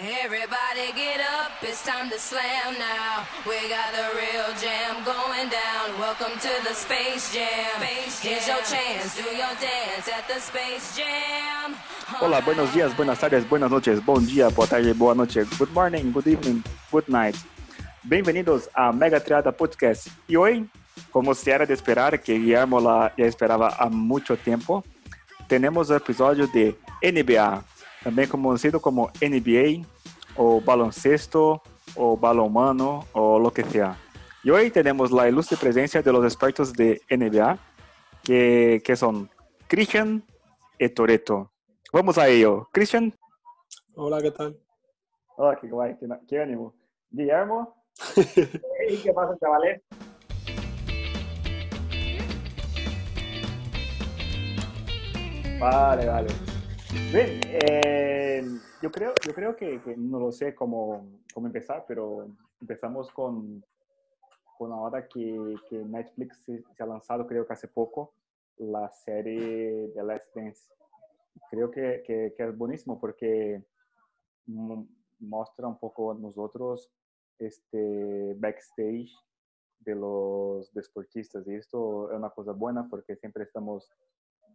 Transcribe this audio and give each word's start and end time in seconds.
Everybody 0.00 0.96
get 0.96 1.20
up, 1.20 1.52
it's 1.60 1.84
time 1.84 2.08
to 2.08 2.18
slam 2.18 2.72
now. 2.78 3.28
We 3.44 3.68
got 3.68 3.92
the 3.92 4.08
real 4.16 4.48
jam 4.56 5.04
going 5.04 5.50
down. 5.50 6.00
Welcome 6.00 6.40
to 6.40 6.48
the 6.64 6.72
Space 6.72 7.34
Jam. 7.34 7.82
Here's 8.22 8.48
your 8.48 8.62
chance, 8.64 9.14
do 9.14 9.28
your 9.28 9.52
dance 9.60 10.08
at 10.08 10.26
the 10.26 10.40
Space 10.40 10.96
Jam. 10.96 11.76
Olá, 12.22 12.40
buenos 12.40 12.72
dias, 12.72 12.94
buenas 12.96 13.18
tardes, 13.18 13.44
buenas 13.44 13.70
noches, 13.70 14.00
bom 14.00 14.18
dia, 14.24 14.48
boa 14.48 14.66
tarde, 14.66 14.94
boa 14.94 15.14
noite, 15.14 15.44
good 15.58 15.72
morning, 15.74 16.10
good 16.10 16.26
evening, 16.26 16.64
good 16.90 17.06
night. 17.06 17.36
Bem-vindos 18.02 18.70
a 18.74 18.90
Mega 18.94 19.20
Triada 19.20 19.52
Podcast. 19.52 20.10
E 20.26 20.34
hoje, 20.38 20.64
como 21.12 21.34
se 21.34 21.50
era 21.50 21.66
de 21.66 21.74
esperar, 21.74 22.16
que 22.16 22.38
Guillermo 22.38 22.80
já 22.80 23.26
esperava 23.26 23.76
há 23.78 23.90
muito 23.90 24.34
tempo, 24.38 24.82
temos 25.46 25.90
o 25.90 25.94
episódio 25.94 26.46
de 26.46 26.74
NBA, 27.02 27.62
também 28.02 28.26
conhecido 28.26 28.80
como 28.80 29.10
NBA, 29.20 29.86
o 30.36 30.60
baloncesto, 30.60 31.60
o 31.94 32.16
balonmano, 32.16 33.06
o 33.12 33.38
lo 33.38 33.50
que 33.50 33.64
sea. 33.64 33.96
Y 34.42 34.50
hoy 34.50 34.70
tenemos 34.70 35.10
la 35.10 35.28
ilustre 35.28 35.56
presencia 35.56 36.00
de 36.00 36.12
los 36.12 36.24
expertos 36.24 36.72
de 36.72 37.00
NBA, 37.10 37.58
que, 38.22 38.82
que 38.84 38.96
son 38.96 39.28
Christian 39.68 40.22
y 40.78 40.88
Toreto. 40.88 41.50
Vamos 41.92 42.16
a 42.16 42.28
ello. 42.28 42.68
Christian. 42.72 43.12
Hola, 43.94 44.20
¿qué 44.22 44.30
tal? 44.30 44.56
Hola, 45.36 45.58
qué 45.60 45.68
guay, 45.68 45.96
qué, 45.98 46.06
qué 46.26 46.40
ánimo. 46.40 46.74
Guillermo. 47.10 47.84
¿Y 48.88 48.96
qué 48.96 49.12
pasa, 49.12 49.36
chavales? 49.38 49.82
Vale, 55.60 56.06
vale. 56.06 56.49
Bien, 56.92 57.40
eh, 57.44 58.42
yo 58.82 58.90
creo, 58.90 59.14
yo 59.24 59.32
creo 59.32 59.54
que, 59.54 59.80
que, 59.80 59.96
no 59.96 60.18
lo 60.18 60.32
sé 60.32 60.56
cómo, 60.56 61.06
cómo 61.32 61.46
empezar, 61.46 61.84
pero 61.86 62.26
empezamos 62.60 63.12
con, 63.12 63.64
con 64.58 64.72
ahora 64.72 65.06
que, 65.06 65.54
que 65.68 65.76
Netflix 65.84 66.42
se, 66.44 66.64
se, 66.74 66.82
ha 66.82 66.86
lanzado, 66.86 67.28
creo 67.28 67.46
que 67.46 67.52
hace 67.52 67.68
poco, 67.68 68.12
la 68.56 68.90
serie 68.90 69.88
de 69.94 70.02
Last 70.02 70.34
Dance. 70.34 70.68
Creo 71.48 71.70
que, 71.70 72.02
que, 72.04 72.34
que 72.36 72.42
es 72.44 72.58
buenísimo 72.58 72.98
porque 72.98 73.62
muestra 75.20 75.68
un 75.68 75.78
poco 75.78 76.10
a 76.10 76.14
nosotros 76.14 76.90
este 77.38 78.34
backstage 78.34 79.14
de 79.78 79.94
los 79.94 80.72
deportistas 80.74 81.46
y 81.46 81.54
esto 81.54 82.10
es 82.10 82.18
una 82.18 82.30
cosa 82.30 82.50
buena 82.50 82.88
porque 82.88 83.14
siempre 83.14 83.44
estamos, 83.44 83.92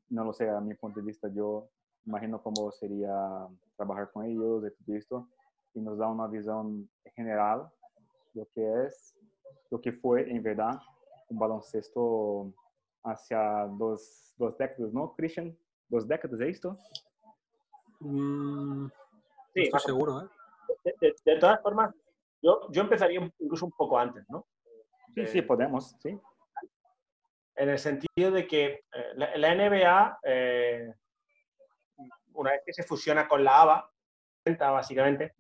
no 0.09 0.25
lo 0.25 0.33
sé, 0.33 0.49
a 0.49 0.59
mi 0.59 0.73
punto 0.75 0.99
de 0.99 1.05
vista, 1.05 1.29
yo 1.29 1.69
imagino 2.05 2.41
cómo 2.41 2.71
sería 2.71 3.47
trabajar 3.75 4.11
con 4.11 4.25
ellos 4.25 4.63
y 4.65 4.83
todo 4.83 4.97
esto, 4.97 5.29
y 5.73 5.81
nos 5.81 5.97
da 5.97 6.07
una 6.07 6.27
visión 6.27 6.89
general 7.15 7.69
de 8.33 8.41
lo 8.41 8.47
que 8.53 8.85
es, 8.85 9.15
lo 9.71 9.81
que 9.81 9.91
fue 9.91 10.29
en 10.29 10.41
verdad 10.41 10.79
un 11.27 11.39
baloncesto 11.39 12.53
hacia 13.03 13.67
dos, 13.77 14.33
dos 14.37 14.57
décadas, 14.57 14.93
¿no, 14.93 15.13
Christian? 15.15 15.55
¿Dos 15.87 16.07
décadas 16.07 16.39
de 16.39 16.49
esto? 16.49 16.77
Mm, 17.99 18.87
sí, 19.53 19.61
estoy 19.61 19.79
seguro, 19.79 20.21
¿eh? 20.21 20.27
De, 20.83 20.93
de, 21.01 21.15
de, 21.25 21.39
todas 21.39 21.61
formas, 21.61 21.93
yo, 22.41 22.69
yo 22.71 22.81
empezaría 22.81 23.19
incluso 23.39 23.65
un 23.65 23.71
poco 23.71 23.97
antes, 23.97 24.23
¿no? 24.29 24.45
Sí, 25.13 25.25
sí, 25.27 25.41
podemos, 25.41 25.95
sí. 25.99 26.19
En 27.55 27.69
el 27.69 27.79
sentido 27.79 28.31
de 28.31 28.47
que 28.47 28.65
eh, 28.65 28.81
la, 29.15 29.37
la, 29.37 29.55
NBA 29.55 30.19
eh, 30.23 30.93
una 32.35 32.51
vez 32.51 32.61
que 32.65 32.73
se 32.73 32.83
fusiona 32.83 33.27
con 33.27 33.43
la 33.43 33.61
ABA, 33.61 33.91
básicamente, 34.59 35.33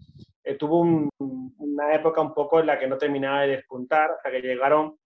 eh, 0.43 0.55
tuvo 0.55 0.79
un, 0.79 1.09
una 1.57 1.93
época 1.93 2.21
un 2.21 2.33
poco 2.33 2.59
en 2.59 2.67
la 2.67 2.79
que 2.79 2.87
no 2.87 2.97
terminaba 2.97 3.41
de 3.41 3.57
despuntar 3.57 4.11
hasta 4.11 4.31
que 4.31 4.41
llegaron 4.41 4.97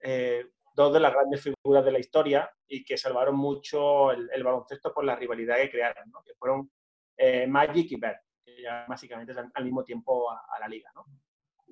eh, 0.00 0.46
dos 0.74 0.92
de 0.92 1.00
las 1.00 1.12
grandes 1.12 1.42
figuras 1.42 1.84
de 1.84 1.92
la 1.92 1.98
historia 1.98 2.50
y 2.66 2.84
que 2.84 2.96
salvaron 2.96 3.36
mucho 3.36 4.12
el, 4.12 4.30
el 4.32 4.42
baloncesto 4.42 4.92
por 4.92 5.04
la 5.04 5.16
rivalidad 5.16 5.56
que 5.56 5.70
crearon, 5.70 6.10
¿no? 6.10 6.22
que 6.22 6.34
fueron 6.34 6.70
eh, 7.16 7.46
Magic 7.46 7.92
y 7.92 7.96
Bird, 7.96 8.16
que 8.44 8.62
ya 8.62 8.84
básicamente 8.88 9.32
al 9.54 9.64
mismo 9.64 9.84
tiempo 9.84 10.30
a, 10.30 10.46
a 10.54 10.60
la 10.60 10.68
liga. 10.68 10.90
¿no? 10.94 11.04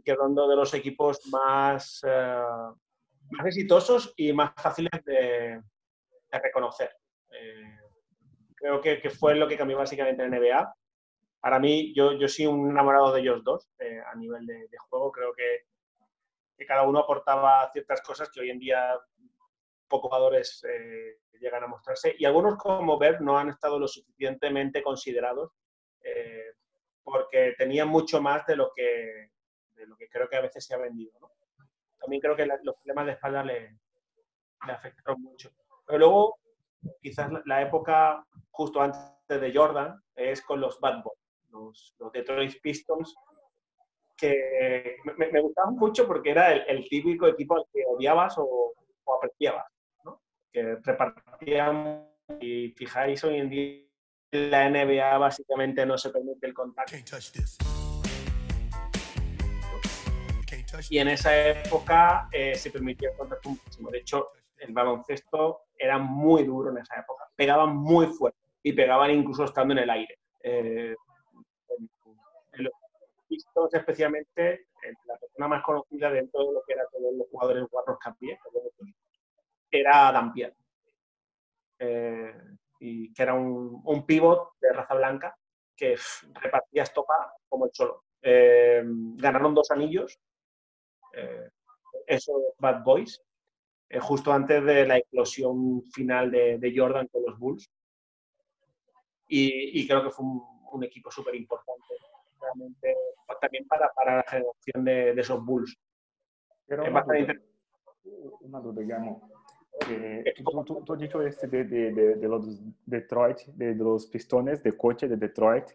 que 0.04 0.16
son 0.16 0.34
dos 0.34 0.48
de 0.48 0.56
los 0.56 0.74
equipos 0.74 1.26
más, 1.28 2.02
eh, 2.04 2.42
más 3.30 3.46
exitosos 3.46 4.12
y 4.16 4.32
más 4.32 4.52
fáciles 4.56 4.90
de, 5.04 5.62
de 6.30 6.38
reconocer 6.38 6.90
creo 8.62 8.80
que, 8.80 9.00
que, 9.00 9.10
fue 9.10 9.34
lo 9.34 9.48
que 9.48 9.56
cambió 9.56 9.76
básicamente 9.76 10.22
en 10.22 10.30
NBA. 10.30 10.74
Para 11.40 11.58
mí, 11.58 11.92
yo, 11.94 12.12
yo 12.12 12.28
soy 12.28 12.46
un 12.46 12.70
enamorado 12.70 13.12
de 13.12 13.20
ellos 13.20 13.42
dos 13.42 13.68
eh, 13.80 14.00
a 14.00 14.14
nivel 14.14 14.46
de, 14.46 14.68
de, 14.68 14.78
juego. 14.88 15.10
Creo 15.10 15.32
que, 15.34 15.64
que, 16.56 16.64
cada 16.64 16.84
uno 16.84 17.00
aportaba 17.00 17.68
ciertas 17.72 18.00
cosas 18.02 18.30
que 18.30 18.40
hoy 18.40 18.50
en 18.50 18.60
día 18.60 18.96
pocos 19.88 20.08
jugadores 20.08 20.64
eh, 20.68 21.18
llegan 21.40 21.64
a 21.64 21.66
mostrarse. 21.66 22.14
Y 22.16 22.24
algunos 22.24 22.56
como 22.56 22.98
Bert 22.98 23.20
no 23.20 23.36
han 23.36 23.48
estado 23.48 23.80
lo 23.80 23.88
suficientemente 23.88 24.80
considerados 24.80 25.50
eh, 26.04 26.52
porque 27.02 27.54
tenían 27.58 27.88
mucho 27.88 28.22
más 28.22 28.46
de 28.46 28.54
lo, 28.54 28.72
que, 28.72 29.32
de 29.74 29.86
lo 29.86 29.96
que 29.96 30.08
creo 30.08 30.28
que 30.28 30.36
a 30.36 30.40
veces 30.40 30.64
se 30.64 30.74
ha 30.74 30.78
vendido. 30.78 31.12
¿no? 31.20 31.32
También 31.98 32.22
creo 32.22 32.36
que 32.36 32.46
la, 32.46 32.60
los 32.62 32.76
problemas 32.76 33.06
de 33.06 33.12
espalda 33.12 33.42
le, 33.42 33.76
le 34.66 34.72
afectaron 34.72 35.20
mucho. 35.20 35.50
Pero 35.84 35.98
luego 35.98 36.38
quizás 37.00 37.30
la 37.44 37.62
época 37.62 38.24
justo 38.50 38.80
antes 38.80 39.00
de 39.28 39.52
Jordan 39.54 40.00
es 40.14 40.42
con 40.42 40.60
los 40.60 40.78
Bad 40.80 41.02
Boys, 41.02 41.18
los, 41.50 41.94
los 41.98 42.12
Detroit 42.12 42.60
Pistons, 42.60 43.14
que 44.16 44.96
me, 45.04 45.30
me, 45.30 45.40
gustaban 45.40 45.74
mucho 45.74 46.06
porque 46.06 46.30
era 46.30 46.52
el, 46.52 46.62
el, 46.68 46.88
típico 46.88 47.26
equipo 47.26 47.56
al 47.56 47.64
que 47.72 47.84
odiabas 47.86 48.38
o, 48.38 48.74
o 49.04 49.14
apreciabas, 49.14 49.66
¿no? 50.04 50.20
que 50.52 50.76
repartían 50.76 52.08
y 52.40 52.70
fijáis 52.70 53.24
hoy 53.24 53.38
en 53.38 53.50
día 53.50 53.82
la 54.32 54.68
NBA 54.70 55.18
básicamente 55.18 55.84
no 55.84 55.98
se 55.98 56.10
permite 56.10 56.46
el 56.46 56.54
contacto. 56.54 56.96
Y 60.88 60.98
en 60.98 61.08
esa 61.08 61.48
época 61.48 62.28
eh, 62.32 62.54
se 62.54 62.70
permitía 62.70 63.10
el 63.10 63.16
contacto 63.16 63.50
muchísimo. 63.50 63.90
De 63.90 63.98
hecho, 63.98 64.28
el 64.62 64.72
baloncesto 64.72 65.62
era 65.76 65.98
muy 65.98 66.44
duro 66.44 66.70
en 66.70 66.78
esa 66.78 67.00
época. 67.00 67.24
Pegaban 67.34 67.76
muy 67.76 68.06
fuerte 68.06 68.38
y 68.62 68.72
pegaban 68.72 69.10
incluso 69.10 69.44
estando 69.44 69.72
en 69.72 69.78
el 69.80 69.90
aire. 69.90 70.18
Eh, 70.42 70.94
en, 71.68 72.64
los 72.64 72.72
Pistons 73.28 73.74
especialmente, 73.74 74.66
la 75.06 75.18
persona 75.18 75.48
más 75.48 75.62
conocida 75.62 76.10
dentro 76.10 76.40
de 76.46 76.52
lo 76.52 76.62
que 76.66 76.74
eran 76.74 76.86
todos 76.92 77.14
los 77.14 77.28
jugadores 77.28 77.64
guarros 77.70 77.98
campiés 77.98 78.38
era 79.70 80.12
Dampier. 80.12 80.54
Eh, 81.78 82.34
y 82.78 83.12
que 83.12 83.22
era 83.22 83.34
un, 83.34 83.80
un 83.84 84.06
pivot 84.06 84.52
de 84.60 84.72
raza 84.72 84.94
blanca 84.94 85.36
que 85.76 85.96
repartía 86.34 86.82
estopa 86.82 87.34
como 87.48 87.66
el 87.66 87.72
cholo. 87.72 88.04
Eh, 88.20 88.82
ganaron 88.84 89.54
dos 89.54 89.70
anillos, 89.70 90.18
eh, 91.12 91.48
eso 92.06 92.32
Bad 92.58 92.84
Boys, 92.84 93.20
eh, 93.92 94.00
justo 94.00 94.32
antes 94.32 94.64
de 94.64 94.86
la 94.86 94.96
explosión 94.96 95.82
final 95.92 96.30
de, 96.30 96.56
de 96.56 96.74
Jordan 96.74 97.06
con 97.08 97.22
los 97.26 97.38
Bulls. 97.38 97.70
Y, 99.28 99.80
y, 99.80 99.86
creo 99.86 100.02
que 100.02 100.10
fue 100.10 100.24
un, 100.24 100.42
un 100.72 100.84
equipo 100.84 101.10
súper 101.10 101.34
importante, 101.34 101.94
realmente, 102.40 102.96
también 103.38 103.66
para, 103.66 103.92
para 103.92 104.16
la 104.16 104.22
generación 104.22 104.84
de, 104.84 105.14
de 105.14 105.20
esos 105.20 105.44
Bulls. 105.44 105.78
Pero 106.66 106.84
una, 106.84 107.02
duda, 107.02 107.34
una 108.40 108.60
duda, 108.60 108.80
digamos. 108.80 109.22
Eh, 109.90 110.34
tú, 110.42 110.64
tú, 110.64 110.82
tú, 110.84 110.92
has 110.94 110.98
dicho 110.98 111.20
este 111.20 111.46
de, 111.46 111.64
de, 111.64 111.92
de, 111.92 112.14
de 112.14 112.28
los 112.28 112.62
Detroit, 112.86 113.40
de, 113.48 113.74
los 113.74 114.06
pistones 114.06 114.62
de 114.62 114.74
coche 114.74 115.06
de 115.06 115.16
Detroit, 115.16 115.66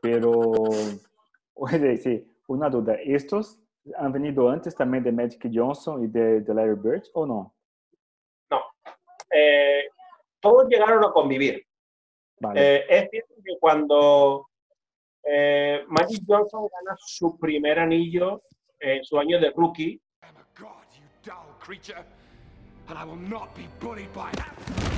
pero, 0.00 0.30
oye, 1.54 1.96
sí, 1.96 2.32
una 2.46 2.70
duda, 2.70 2.94
¿estos 2.94 3.60
han 3.96 4.12
venido 4.12 4.48
antes 4.48 4.74
también 4.74 5.04
de 5.04 5.12
Magic 5.12 5.48
Johnson 5.52 6.04
y 6.04 6.06
de, 6.08 6.40
de 6.40 6.54
Larry 6.54 6.74
Bird 6.74 7.04
o 7.14 7.26
no? 7.26 7.54
No. 8.50 8.62
Eh, 9.30 9.84
todos 10.40 10.68
llegaron 10.68 11.04
a 11.04 11.12
convivir. 11.12 11.64
Vale. 12.40 12.60
Eh, 12.60 12.84
es 12.88 13.10
cierto 13.10 13.34
que 13.44 13.58
cuando 13.58 14.48
eh, 15.22 15.84
Magic 15.88 16.22
Johnson 16.26 16.68
gana 16.72 16.96
su 16.98 17.38
primer 17.38 17.78
anillo 17.78 18.42
en 18.78 19.04
su 19.04 19.18
año 19.18 19.40
de 19.40 19.52
rookie, 19.56 20.00
and 22.88 22.98
I 22.98 23.04
will 23.04 23.16
not 23.16 23.54
be 23.54 23.68
bullied 23.80 24.12
by 24.12 24.30
that. 24.32 24.95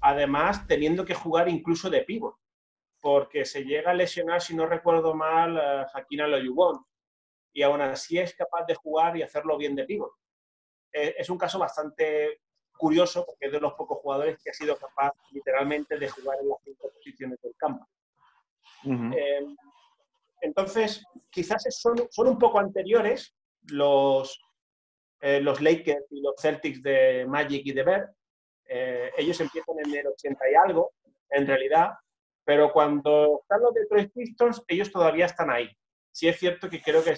Además, 0.00 0.66
teniendo 0.66 1.04
que 1.04 1.14
jugar 1.14 1.48
incluso 1.48 1.88
de 1.88 2.02
pívot, 2.02 2.36
porque 3.00 3.44
se 3.44 3.64
llega 3.64 3.90
a 3.90 3.94
lesionar, 3.94 4.40
si 4.40 4.54
no 4.54 4.66
recuerdo 4.66 5.14
mal, 5.14 5.58
a 5.58 5.90
Hakim 5.92 6.20
Olajuwon. 6.20 6.84
y 7.52 7.62
aún 7.62 7.80
así 7.80 8.18
es 8.18 8.34
capaz 8.34 8.64
de 8.66 8.74
jugar 8.74 9.16
y 9.16 9.22
hacerlo 9.22 9.56
bien 9.56 9.74
de 9.74 9.84
pívot. 9.84 10.12
Eh, 10.92 11.14
es 11.18 11.28
un 11.28 11.38
caso 11.38 11.58
bastante 11.58 12.40
curioso 12.76 13.24
porque 13.24 13.46
es 13.46 13.52
de 13.52 13.60
los 13.60 13.74
pocos 13.74 13.98
jugadores 13.98 14.38
que 14.42 14.50
ha 14.50 14.52
sido 14.52 14.76
capaz 14.76 15.12
literalmente 15.30 15.98
de 15.98 16.08
jugar 16.08 16.38
en 16.40 16.48
las 16.48 16.58
cinco 16.64 16.90
posiciones 16.92 17.40
del 17.40 17.54
campo. 17.56 17.86
Eh, 18.86 19.46
entonces, 20.40 21.02
quizás 21.30 21.64
son, 21.70 21.96
son, 22.10 22.28
un 22.28 22.38
poco 22.38 22.58
anteriores 22.58 23.34
los, 23.68 24.38
eh, 25.20 25.40
los 25.40 25.60
Lakers 25.60 26.04
y 26.10 26.20
los 26.20 26.34
Celtics 26.38 26.82
de 26.82 27.24
Magic 27.26 27.62
y 27.64 27.72
de 27.72 27.82
Bird. 27.82 28.10
Ellos 29.16 29.40
empiezan 29.40 29.76
en 29.84 29.94
el 29.94 30.06
80 30.06 30.50
y 30.50 30.54
algo, 30.54 30.92
en 31.30 31.46
realidad, 31.46 31.90
pero 32.44 32.72
cuando 32.72 33.40
están 33.42 33.62
los 33.62 33.74
Detroit 33.74 34.12
Pistons, 34.12 34.62
ellos 34.68 34.90
todavía 34.90 35.26
están 35.26 35.50
ahí. 35.50 35.68
Sí 36.12 36.28
es 36.28 36.38
cierto 36.38 36.68
que 36.68 36.82
creo 36.82 37.02
que 37.02 37.16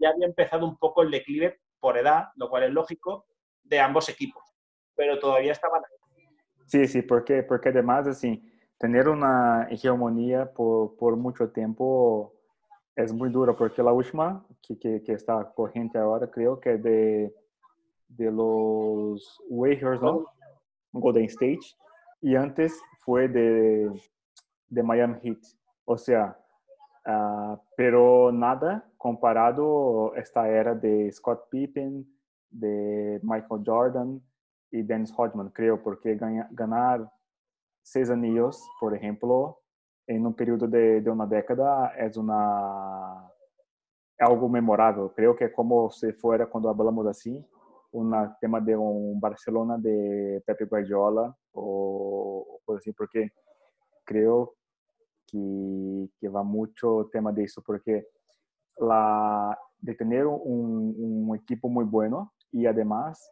ya 0.00 0.10
había 0.10 0.26
empezado 0.26 0.66
un 0.66 0.76
poco 0.78 1.02
el 1.02 1.10
declive 1.10 1.60
por 1.80 1.98
edad, 1.98 2.28
lo 2.36 2.48
cual 2.48 2.64
es 2.64 2.72
lógico, 2.72 3.26
de 3.62 3.80
ambos 3.80 4.08
equipos, 4.08 4.42
pero 4.94 5.18
todavía 5.18 5.52
estaban 5.52 5.82
ahí. 5.82 6.24
Sí, 6.66 6.86
sí, 6.86 7.02
porque, 7.02 7.42
porque 7.42 7.70
además, 7.70 8.06
así, 8.06 8.42
tener 8.78 9.08
una 9.08 9.68
hegemonía 9.70 10.52
por, 10.52 10.96
por 10.96 11.16
mucho 11.16 11.50
tiempo 11.50 12.34
es 12.94 13.12
muy 13.12 13.30
duro, 13.30 13.56
porque 13.56 13.82
la 13.82 13.92
última 13.92 14.46
que, 14.62 14.78
que, 14.78 15.02
que 15.02 15.12
está 15.12 15.52
corriente 15.54 15.98
ahora 15.98 16.30
creo 16.30 16.58
que 16.60 16.76
de, 16.76 17.34
de 18.08 18.30
los 18.30 19.40
Warriors, 19.48 20.00
¿no? 20.02 20.26
Golden 20.92 21.24
State, 21.24 21.60
y 22.20 22.34
antes 22.34 22.80
fue 23.00 23.28
de, 23.28 23.90
de 24.68 24.82
Miami 24.82 25.18
Heat. 25.22 25.38
O 25.84 25.96
sea, 25.96 26.36
uh, 27.06 27.56
pero 27.76 28.32
nada 28.32 28.84
comparado 28.96 30.14
esta 30.16 30.48
era 30.48 30.74
de 30.74 31.10
Scott 31.12 31.48
Pippen, 31.50 32.06
de 32.50 33.20
Michael 33.22 33.62
Jordan 33.64 34.20
y 34.70 34.82
Dennis 34.82 35.14
Rodman, 35.16 35.50
creo, 35.50 35.82
porque 35.82 36.18
ganar 36.50 37.10
seis 37.82 38.10
anillos, 38.10 38.66
por 38.80 38.94
ejemplo, 38.94 39.60
en 40.06 40.26
un 40.26 40.34
periodo 40.34 40.66
de, 40.66 41.00
de 41.00 41.10
una 41.10 41.26
década 41.26 41.94
es 41.96 42.16
una 42.16 43.30
algo 44.18 44.48
memorável. 44.48 45.10
Creo 45.14 45.34
que 45.36 45.44
é 45.44 45.48
como 45.48 45.90
se 45.90 46.12
fuera 46.12 46.46
quando 46.46 46.68
hablamos 46.68 47.06
assim, 47.06 47.44
um 47.92 48.10
tema 48.40 48.60
de 48.60 48.76
um 48.76 49.18
Barcelona 49.18 49.78
de 49.78 50.42
Pepe 50.46 50.64
Guardiola 50.64 51.34
ou 51.52 52.60
coisa 52.66 52.80
assim, 52.80 52.92
porque 52.92 53.30
creio 54.04 54.52
que, 55.26 56.10
que 56.18 56.28
va 56.28 56.42
mucho 56.42 57.08
tema 57.12 57.32
de 57.32 57.44
eso, 57.44 57.62
porque 57.64 58.06
la, 58.78 59.58
de 59.80 59.94
tener 59.94 60.26
un, 60.26 60.94
un 61.28 61.36
equipo 61.36 61.68
muy 61.68 61.84
bueno 61.84 62.32
y 62.52 62.66
además 62.66 63.30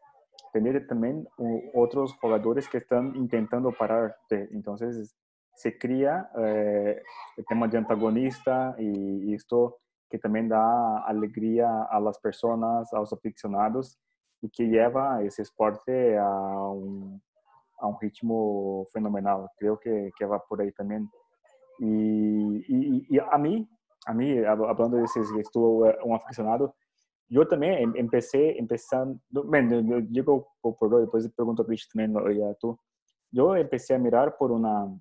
tener 0.53 0.87
también 0.87 1.27
otros 1.75 2.15
jugadores 2.19 2.69
que 2.69 2.79
están 2.79 3.15
intentando 3.17 3.73
pararte. 3.73 4.49
Entonces 4.53 5.15
se 5.55 5.79
cría 5.79 6.31
eh, 6.39 7.03
el 7.37 7.47
tema 7.47 7.69
de 7.69 7.79
antagonista 7.79 8.75
y, 8.79 9.31
y, 9.31 9.35
esto 9.35 9.79
que 10.09 10.19
también 10.19 10.49
da 10.49 10.99
alegría 11.07 11.85
a 11.91 12.01
las 12.01 12.19
personas, 12.19 12.93
a 12.93 12.99
los 12.99 13.13
aficionados 13.13 13.99
y 14.41 14.49
que 14.51 14.65
lleva 14.65 15.23
ese 15.23 15.43
esporte 15.43 16.17
a 16.19 16.71
un, 16.71 17.21
a 17.79 17.87
un 17.87 17.97
ritmo 18.01 18.87
fenomenal. 18.93 19.49
Creo 19.57 19.79
que, 19.79 20.11
que 20.17 20.25
va 20.25 20.39
por 20.39 20.61
ahí 20.61 20.73
también. 20.73 21.09
E, 21.81 22.65
e, 22.69 23.07
e, 23.11 23.21
a 23.21 23.39
mim, 23.39 23.69
a 24.07 24.15
mim, 24.15 24.43
falando 24.43 24.97
desses 24.97 25.31
que 25.33 25.41
estou 25.41 25.85
um 26.05 26.15
aficionado, 26.15 26.75
eu 27.31 27.47
também 27.47 27.83
empecé, 27.97 28.57
empezando, 28.59 29.21
bem, 29.51 29.69
eu 29.91 30.01
digo 30.01 30.47
por 30.63 31.01
depois 31.01 31.27
pergunto 31.29 31.63
a 31.63 31.65
Cristian 31.65 32.13
também, 32.13 32.37
e 32.37 32.43
a 32.43 32.55
tu. 32.55 32.79
Eu 33.35 33.57
empecé 33.57 33.97
a 33.97 33.99
mirar 33.99 34.37
por 34.39 34.53
uma, 34.53 34.97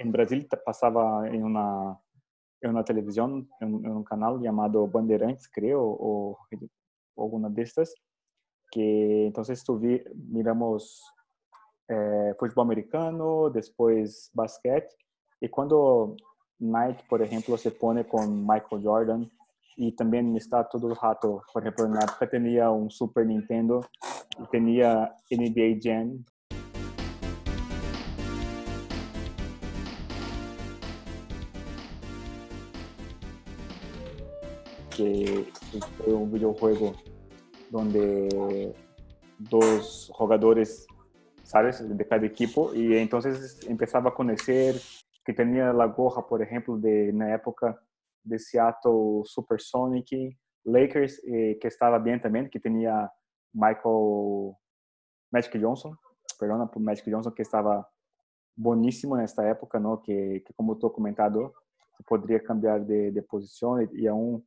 em 0.00 0.10
Brasil 0.10 0.44
passava 0.64 1.28
em 1.28 1.42
uma, 1.42 1.98
em 2.62 2.68
uma 2.68 2.82
televisão, 2.82 3.46
em, 3.62 3.88
um 3.88 4.02
canal 4.02 4.42
chamado 4.42 4.86
Bandeirantes, 4.88 5.46
creio, 5.46 5.80
ou, 5.80 6.36
ou 7.16 7.24
alguma 7.24 7.48
destas, 7.48 7.90
que 8.74 9.26
então 9.28 9.44
tu 9.64 9.76
vi, 9.76 10.04
miramos 10.16 11.00
eh, 11.88 12.34
futebol 12.40 12.64
americano, 12.64 13.48
depois 13.48 14.28
basquete, 14.34 14.92
E 15.40 15.48
quando 15.48 16.16
Nike, 16.58 17.06
por 17.08 17.20
exemplo, 17.20 17.56
se 17.56 17.70
põe 17.70 18.02
com 18.02 18.26
Michael 18.26 18.82
Jordan 18.82 19.26
e 19.78 19.92
também 19.92 20.36
está 20.36 20.64
todo 20.64 20.88
o 20.88 20.92
rato, 20.92 21.40
por 21.52 21.62
exemplo, 21.62 21.86
na 21.86 22.00
época 22.00 22.26
tinha 22.26 22.70
um 22.72 22.90
Super 22.90 23.24
Nintendo 23.24 23.80
e 24.40 24.46
tinha 24.48 25.14
NBA 25.30 25.80
Jam. 25.80 26.18
Que 34.90 35.52
foi 35.96 36.12
um 36.12 36.28
videojuego 36.28 37.13
onde 37.74 38.28
dos 39.38 40.10
jogadores, 40.16 40.86
sabes, 41.42 41.80
de 41.80 42.04
cada 42.04 42.24
equipo 42.24 42.74
e 42.74 42.96
então 42.98 43.20
começava 43.66 44.08
a 44.08 44.12
conhecer 44.12 44.80
que 45.24 45.32
tinha 45.32 45.72
la 45.72 45.86
gorra, 45.86 46.22
por 46.22 46.40
exemplo, 46.40 46.78
de 46.78 47.12
na 47.12 47.28
época 47.28 47.78
de 48.24 48.38
Seattle 48.38 49.22
Supersonic, 49.24 50.36
Lakers, 50.64 51.20
eh, 51.24 51.54
que 51.54 51.66
estava 51.66 51.98
bem 51.98 52.18
também, 52.18 52.48
que 52.48 52.58
tinha 52.58 53.10
Michael 53.52 54.56
Magic 55.32 55.58
Johnson, 55.58 55.94
perdão, 56.38 56.70
Magic 56.78 57.08
Johnson, 57.10 57.30
que 57.30 57.42
estava 57.42 57.86
boníssimo 58.56 59.16
nesta 59.16 59.42
época, 59.44 59.78
não? 59.78 59.96
Que, 59.96 60.40
que 60.40 60.52
como 60.54 60.72
estou 60.72 60.90
comentado, 60.90 61.52
poderia 62.06 62.40
cambiar 62.40 62.80
de, 62.80 63.10
de 63.10 63.22
posição 63.22 63.80
e, 63.80 63.88
e 63.92 64.10
um 64.10 64.42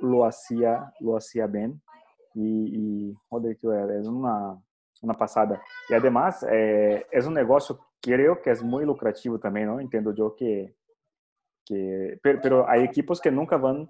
lo 0.00 0.24
hacía, 0.24 0.92
lo 1.00 1.16
hacía 1.16 1.46
bem. 1.46 1.80
E, 2.36 3.10
e 3.10 3.16
joder, 3.30 3.58
é 3.90 4.08
uma, 4.08 4.60
uma 5.02 5.14
passada. 5.14 5.60
E 5.90 5.94
además, 5.94 6.42
é, 6.44 7.06
é 7.10 7.20
um 7.20 7.30
negócio 7.30 7.78
creo 8.00 8.40
que 8.40 8.50
es 8.50 8.62
muy 8.62 8.84
lucrativo 8.84 9.38
también, 9.38 9.66
¿no? 9.66 9.80
Entiendo 9.80 10.12
yo 10.14 10.34
que, 10.34 10.74
que 11.64 12.18
pero, 12.22 12.68
hay 12.68 12.84
equipos 12.84 13.20
que 13.20 13.30
nunca 13.30 13.56
van 13.56 13.88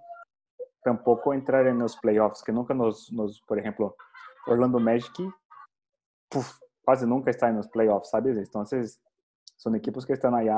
tampoco 0.83 1.33
a 1.33 1.35
entrar 1.35 1.67
en 1.67 1.79
los 1.79 1.97
playoffs, 1.97 2.43
que 2.43 2.53
nunca 2.53 2.75
nos, 2.75 3.13
nos 3.13 3.41
por 3.43 3.59
ejemplo, 3.59 3.97
Orlando 4.47 4.79
Magic, 4.79 5.13
puff, 6.29 6.59
casi 6.85 7.07
nunca 7.07 7.31
está 7.31 7.49
en 7.49 7.57
los 7.57 7.69
playoffs, 7.69 8.11
¿sabes? 8.11 8.39
Entonces, 8.39 9.01
son 9.57 9.77
equipos 9.77 10.07
que 10.07 10.15
están 10.15 10.35
allá, 10.35 10.57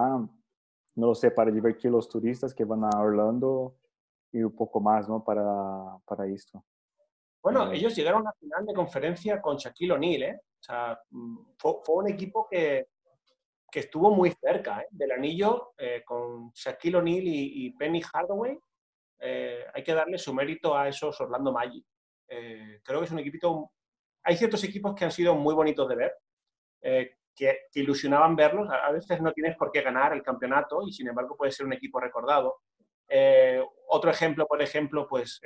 no 0.95 1.07
lo 1.07 1.35
para 1.35 1.51
divertir 1.51 1.91
los 1.91 2.09
turistas 2.09 2.55
que 2.55 2.65
van 2.65 2.85
a 2.85 3.01
Orlando 3.01 3.75
y 4.33 4.43
un 4.43 4.55
poco 4.55 4.81
más, 4.81 5.09
¿no? 5.09 5.25
Para, 5.25 5.45
para 6.05 6.27
esto. 6.27 6.63
Bueno, 7.43 7.73
ellos 7.73 7.95
llegaron 7.97 8.23
a 8.23 8.31
la 8.31 8.33
final 8.39 8.67
de 8.67 8.75
conferencia 8.75 9.41
con 9.41 9.57
Shaquille 9.57 9.93
O'Neal, 9.93 10.23
¿eh? 10.23 10.41
O 10.43 10.63
sea, 10.63 11.01
mm, 11.11 11.39
fue, 11.59 11.75
fue 11.85 11.97
un 11.97 12.11
equipo 12.11 12.47
que, 12.51 12.89
que 13.71 13.81
estuvo 13.81 14.11
muy 14.11 14.33
cerca 14.33 14.81
¿eh? 14.81 14.87
del 14.91 15.13
anillo 15.13 15.73
eh, 15.79 16.03
con 16.05 16.51
Shaquille 16.53 16.97
O'Neal 16.97 17.25
y, 17.25 17.71
Penny 17.73 18.03
Hardaway. 18.03 18.59
Eh, 19.21 19.65
hay 19.73 19.83
que 19.83 19.95
darle 19.95 20.19
su 20.19 20.35
mérito 20.35 20.77
a 20.77 20.89
esos 20.89 21.19
Orlando 21.21 21.53
Magic. 21.53 21.85
creo 22.27 22.99
que 22.99 23.05
es 23.05 23.13
un 23.13 23.21
equipito... 23.21 23.71
Hay 24.23 24.37
ciertos 24.37 24.63
equipos 24.65 24.95
que 24.95 25.05
han 25.05 25.13
sido 25.13 25.35
muy 25.35 25.55
bonitos 25.55 25.89
de 25.89 25.97
ver, 25.97 26.15
que, 27.35 27.59
ilusionaban 27.75 28.37
verlos. 28.37 28.69
A, 28.71 28.91
veces 28.91 29.21
no 29.23 29.33
tienes 29.33 29.57
por 29.57 29.71
qué 29.73 29.81
ganar 29.81 30.13
el 30.13 30.23
campeonato 30.23 30.83
y 30.87 30.93
sin 30.93 31.09
embargo 31.09 31.37
puede 31.37 31.53
ser 31.53 31.67
un 31.67 31.73
equipo 31.73 32.01
recordado. 32.01 32.61
otro 33.89 34.11
ejemplo, 34.11 34.47
por 34.47 34.61
ejemplo, 34.61 35.07
pues 35.09 35.41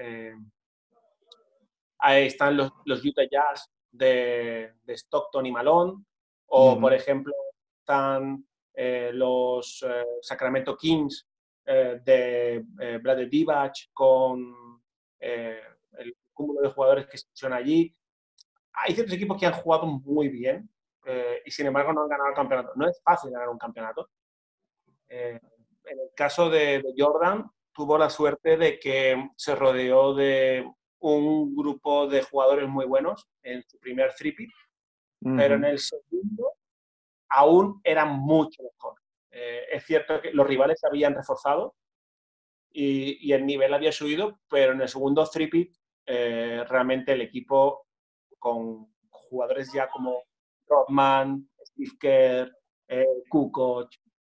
ahí 2.04 2.26
están 2.26 2.56
los, 2.56 2.70
los 2.84 3.04
Utah 3.04 3.25
Jazz 3.30 3.70
de, 3.90 4.75
Stockton 4.88 5.46
y 5.46 5.52
Malone, 5.52 6.04
o 6.46 6.78
por 6.78 6.92
ejemplo 6.92 7.32
están 7.80 8.46
eh, 8.75 9.11
los 9.12 9.82
eh, 9.88 10.04
Sacramento 10.20 10.76
Kings 10.76 11.26
eh, 11.64 12.00
de 12.04 12.99
Brad 12.99 13.26
Divac 13.26 13.75
con 13.92 14.54
el 15.18 16.16
cúmulo 16.34 16.61
de 16.61 16.68
jugadores 16.68 17.06
que 17.06 17.16
se 17.16 17.46
allí. 17.46 17.94
Hay 18.75 18.94
ciertos 18.94 19.14
equipos 19.14 19.38
que 19.38 19.46
han 19.46 19.54
jugado 19.54 19.87
muy 19.87 20.28
bien 20.28 20.68
y 21.44 21.50
sin 21.50 21.66
embargo 21.66 21.92
no 21.92 22.02
han 22.02 22.08
ganado 22.08 22.28
el 22.30 22.34
campeonato. 22.34 22.73
No 22.75 22.87
es 22.87 23.00
fácil 23.02 23.30
ganar 23.30 23.49
un 23.49 23.58
campeonato. 23.58 24.11
en 25.08 25.40
el 25.84 26.11
caso 26.14 26.50
de, 26.50 26.84
Jordan, 26.96 27.50
tuvo 27.73 27.96
la 27.96 28.11
suerte 28.11 28.58
de 28.58 28.78
que 28.78 29.30
se 29.37 29.54
rodeó 29.54 30.14
de 30.14 30.70
un 31.12 31.54
grupo 31.54 32.06
de 32.06 32.23
jugadores 32.23 32.68
muy 32.68 32.87
buenos 32.87 33.28
en 33.42 33.62
su 33.62 33.78
primer 33.78 34.14
three 34.14 34.34
pero 35.20 35.54
en 35.54 35.64
el 35.64 35.78
segundo 35.78 36.52
aún 37.30 37.80
era 37.82 38.04
mucho 38.04 38.62
mejor. 38.62 38.94
Eh, 39.30 39.64
es 39.73 39.84
cierto 39.84 40.20
que 40.20 40.32
los 40.32 40.46
rivales 40.46 40.78
se 40.80 40.87
habían 40.87 41.14
reforzado 41.14 41.75
y, 42.70 43.32
el 43.32 43.46
nivel 43.46 43.73
había 43.73 43.90
subido, 43.90 44.40
pero 44.49 44.73
en 44.73 44.82
el 44.82 44.88
segundo 44.88 45.25
three 45.26 45.73
eh, 46.06 46.62
realmente 46.68 47.12
el 47.12 47.23
equipo 47.23 47.87
con 48.38 48.92
jugadores 49.08 49.73
ya 49.73 49.88
como 49.88 50.25
Rodman, 50.66 51.49
Steve 51.64 51.92
Kerr, 51.99 52.56
eh, 52.88 53.06
Kukoc, 53.28 53.90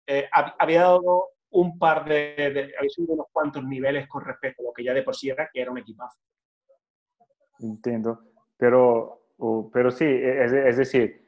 eh, 0.07 0.29
había 0.33 0.83
dado 0.83 1.31
un 1.51 1.79
par 1.79 2.05
de, 2.05 2.73
había 2.79 2.91
subido 2.91 3.15
unos 3.15 3.27
cuantos 3.33 3.65
niveles 3.65 4.07
con 4.09 4.25
respecto 4.25 4.63
a 4.63 4.67
lo 4.67 4.73
que 4.73 4.85
ya 4.85 4.95
de 4.95 5.03
por 5.03 5.17
sí 5.17 5.31
era, 5.31 5.49
que 5.53 5.61
era 5.61 5.71
un 5.71 5.79
equipazo. 5.79 6.19
Entiendo, 7.61 8.21
pero, 8.57 9.21
pero 9.73 9.91
sí, 9.91 10.05
e, 10.05 10.45
es, 10.69 10.77
decir, 10.77 11.23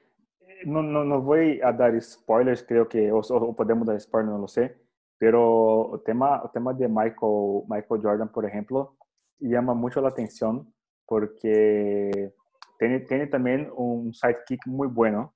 no, 0.66 0.82
no, 0.82 1.04
no, 1.04 1.22
voy 1.22 1.60
a 1.62 1.72
dar 1.72 2.00
spoilers, 2.00 2.62
creo 2.62 2.88
que, 2.88 3.10
o, 3.10 3.18
o 3.18 3.56
podemos 3.56 3.86
dar 3.86 4.00
spoilers, 4.00 4.32
no 4.32 4.38
lo 4.38 4.48
sé, 4.48 4.76
pero 5.18 5.94
el 5.94 6.02
tema, 6.02 6.40
el 6.44 6.50
tema 6.50 6.72
de 6.74 6.88
Michael, 6.88 7.64
Michael 7.68 8.00
Jordan, 8.02 8.28
por 8.30 8.44
ejemplo, 8.44 8.96
llama 9.40 9.74
mucho 9.74 10.00
la 10.00 10.08
atención 10.08 10.72
porque 11.06 12.32
tiene, 12.78 13.00
tiene 13.00 13.26
también 13.26 13.70
un 13.74 14.12
sidekick 14.12 14.66
muy 14.66 14.88
bueno 14.88 15.34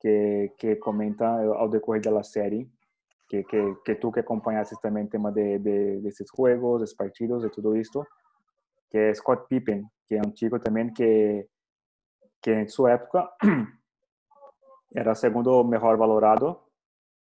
que, 0.00 0.54
que 0.58 0.78
comenta 0.78 1.38
al 1.38 1.70
decorrer 1.70 2.02
de 2.02 2.10
la 2.10 2.24
serie, 2.24 2.68
que, 3.28 3.44
que, 3.44 3.76
que 3.84 3.94
tú 3.94 4.10
que 4.10 4.20
acompañaste 4.20 4.76
también 4.82 5.06
el 5.06 5.10
tema 5.10 5.30
de, 5.30 5.58
de, 5.58 6.00
de 6.00 6.08
esos 6.08 6.30
juegos, 6.30 6.80
de 6.80 6.84
esos 6.84 6.96
partidos, 6.96 7.42
de 7.42 7.50
todo 7.50 7.74
esto, 7.74 8.06
que 8.90 9.10
es 9.10 9.18
Scott 9.18 9.46
Pippen, 9.48 9.88
que 10.12 10.18
es 10.18 10.26
un 10.26 10.34
chico 10.34 10.60
también 10.60 10.92
que, 10.92 11.48
que 12.38 12.52
en 12.52 12.68
su 12.68 12.86
época 12.86 13.34
era 14.90 15.14
segundo 15.14 15.64
mejor 15.64 15.96
valorado 15.96 16.68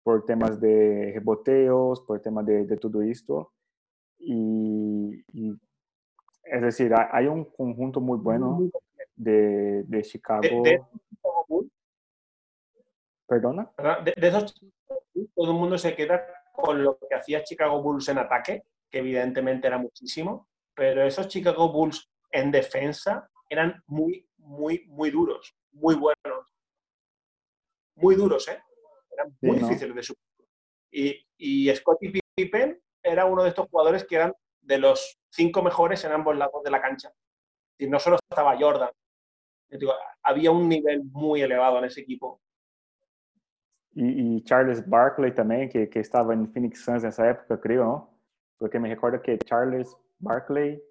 por 0.03 0.27
temas 0.27 0.61
de 0.61 1.13
reboteos, 1.15 2.03
por 2.03 2.21
temas 2.21 2.45
de, 2.45 2.67
de 2.67 2.77
todo 2.77 3.01
esto. 3.01 3.55
Y, 4.19 5.25
es 6.43 6.61
decir, 6.61 6.93
hay 7.11 7.27
un 7.27 7.47
conjunto 7.47 8.03
muy 8.03 8.19
bueno 8.19 8.69
de, 9.17 9.83
de 9.85 10.03
Chicago. 10.03 10.43
De, 10.43 10.83
¿Perdona? 13.27 13.73
De, 14.05 14.15
esos 14.17 14.55
todo 15.35 15.53
el 15.53 15.57
mundo 15.57 15.79
se 15.79 15.97
queda 15.97 16.23
con 16.53 16.85
lo 16.85 16.99
que 16.99 17.15
hacía 17.15 17.43
Chicago 17.45 17.81
Bulls 17.81 18.11
en 18.11 18.19
ataque, 18.19 18.65
que 18.91 18.99
evidentemente 18.99 19.69
era 19.69 19.79
muchísimo, 19.79 20.49
pero 20.75 21.03
esos 21.03 21.29
Chicago 21.29 21.73
Bulls 21.73 22.11
en 22.35 22.51
defensa 22.51 23.31
eran 23.49 23.83
muy, 23.87 24.29
muy, 24.39 24.85
muy 24.89 25.11
duros, 25.11 25.57
muy 25.73 25.95
buenos. 25.95 26.53
Muy 27.97 28.17
duros, 28.17 28.49
¿eh? 28.49 28.61
eran 29.13 29.37
muy 29.41 29.59
difíciles 29.59 29.95
de 29.95 30.03
superar. 30.03 30.49
Y, 30.91 31.27
y 31.39 31.75
Scottie 31.75 32.21
Pippen 32.35 32.81
era 33.03 33.25
uno 33.25 33.45
de 33.45 33.51
estos 33.51 33.69
jugadores 33.69 34.05
que 34.05 34.17
eran 34.17 34.35
de 34.61 34.79
los 34.79 35.19
cinco 35.31 35.63
mejores 35.63 36.05
en 36.05 36.13
ambos 36.13 36.37
lados 36.37 36.63
de 36.65 36.71
la 36.71 36.83
cancha. 36.83 37.13
Y 37.79 37.87
no 37.87 38.01
solo 38.01 38.17
estaba 38.17 38.59
Jordan, 38.59 38.91
había 40.23 40.51
un 40.51 40.69
nivel 40.69 41.05
muy 41.05 41.43
elevado 41.43 41.79
en 41.79 41.85
ese 41.85 42.01
equipo. 42.01 42.41
Y, 43.97 44.43
Charles 44.43 44.89
Barkley 44.89 45.33
también, 45.33 45.69
que, 45.69 45.89
que, 45.89 46.01
estaba 46.01 46.35
en 46.35 46.53
Phoenix 46.53 46.85
Suns 46.85 47.05
en 47.05 47.11
esa 47.11 47.31
época, 47.31 47.61
creo, 47.61 47.85
¿no? 47.85 48.21
Porque 48.59 48.81
me 48.81 48.89
recuerdo 48.89 49.23
que 49.23 49.39
Charles 49.39 49.97
Barkley, 50.19 50.83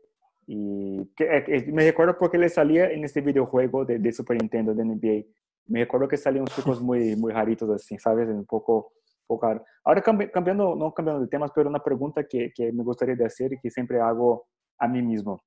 y 0.45 1.05
que, 1.15 1.25
eh, 1.25 1.71
me 1.71 1.83
recuerdo 1.83 2.17
porque 2.17 2.37
él 2.37 2.49
salía 2.49 2.91
en 2.91 3.03
este 3.03 3.21
videojuego 3.21 3.85
de, 3.85 3.99
de 3.99 4.11
Super 4.11 4.37
Nintendo, 4.37 4.73
de 4.73 4.85
NBA, 4.85 5.27
me 5.67 5.79
recuerdo 5.81 6.07
que 6.07 6.17
salían 6.17 6.45
chicos 6.45 6.81
muy, 6.81 7.15
muy 7.15 7.31
raritos 7.31 7.69
así, 7.69 7.97
¿sabes? 7.97 8.27
Un 8.27 8.45
poco, 8.45 8.91
poco 9.25 9.47
Ahora 9.83 10.01
cambiando, 10.01 10.75
no 10.75 10.93
cambiando 10.93 11.21
de 11.21 11.27
temas, 11.27 11.51
pero 11.55 11.69
una 11.69 11.83
pregunta 11.83 12.25
que, 12.27 12.51
que 12.53 12.71
me 12.71 12.83
gustaría 12.83 13.15
de 13.15 13.25
hacer 13.25 13.53
y 13.53 13.59
que 13.59 13.69
siempre 13.69 13.99
hago 13.99 14.47
a 14.77 14.87
mí 14.87 15.01
mismo. 15.01 15.41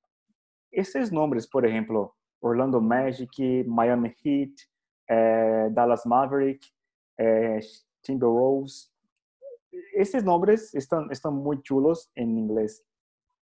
Esos 0.70 1.12
nombres, 1.12 1.46
por 1.46 1.66
ejemplo, 1.66 2.14
Orlando 2.40 2.80
Magic, 2.80 3.30
Miami 3.66 4.14
Heat, 4.22 4.52
eh, 5.08 5.68
Dallas 5.70 6.06
Maverick, 6.06 6.62
eh, 7.18 7.60
Timberwolves, 8.02 8.92
esos 9.94 10.24
nombres 10.24 10.74
están, 10.74 11.10
están 11.10 11.34
muy 11.34 11.60
chulos 11.62 12.10
en 12.14 12.38
inglés, 12.38 12.84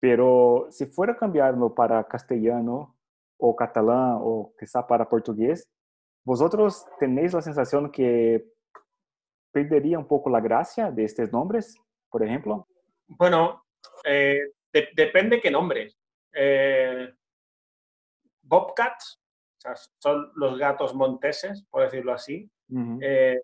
pero 0.00 0.66
si 0.70 0.86
fuera 0.86 1.16
cambiarlo 1.16 1.74
para 1.74 2.02
castellano 2.04 2.96
o 3.36 3.54
catalán 3.54 4.18
o 4.20 4.52
quizá 4.58 4.86
para 4.86 5.08
portugués, 5.08 5.68
¿Vosotros 6.24 6.86
tenéis 6.98 7.32
la 7.32 7.40
sensación 7.40 7.90
que 7.90 8.44
perdería 9.52 9.98
un 9.98 10.06
poco 10.06 10.30
la 10.30 10.40
gracia 10.40 10.90
de 10.90 11.04
estos 11.04 11.32
nombres, 11.32 11.76
por 12.10 12.22
ejemplo? 12.22 12.68
Bueno, 13.06 13.64
eh, 14.04 14.52
depende 14.72 15.40
qué 15.40 15.50
nombres. 15.50 15.98
Eh, 16.32 17.12
Bobcats, 18.42 19.20
son 19.98 20.30
los 20.36 20.58
gatos 20.58 20.94
monteses, 20.94 21.64
por 21.70 21.82
decirlo 21.82 22.12
así. 22.12 22.50
Eh, 23.00 23.40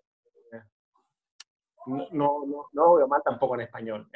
no, 1.87 2.07
no, 2.11 2.69
no, 2.71 2.95
veo 2.95 3.07
mal 3.07 3.21
tampoco 3.23 3.55
en 3.55 3.61
español. 3.61 4.09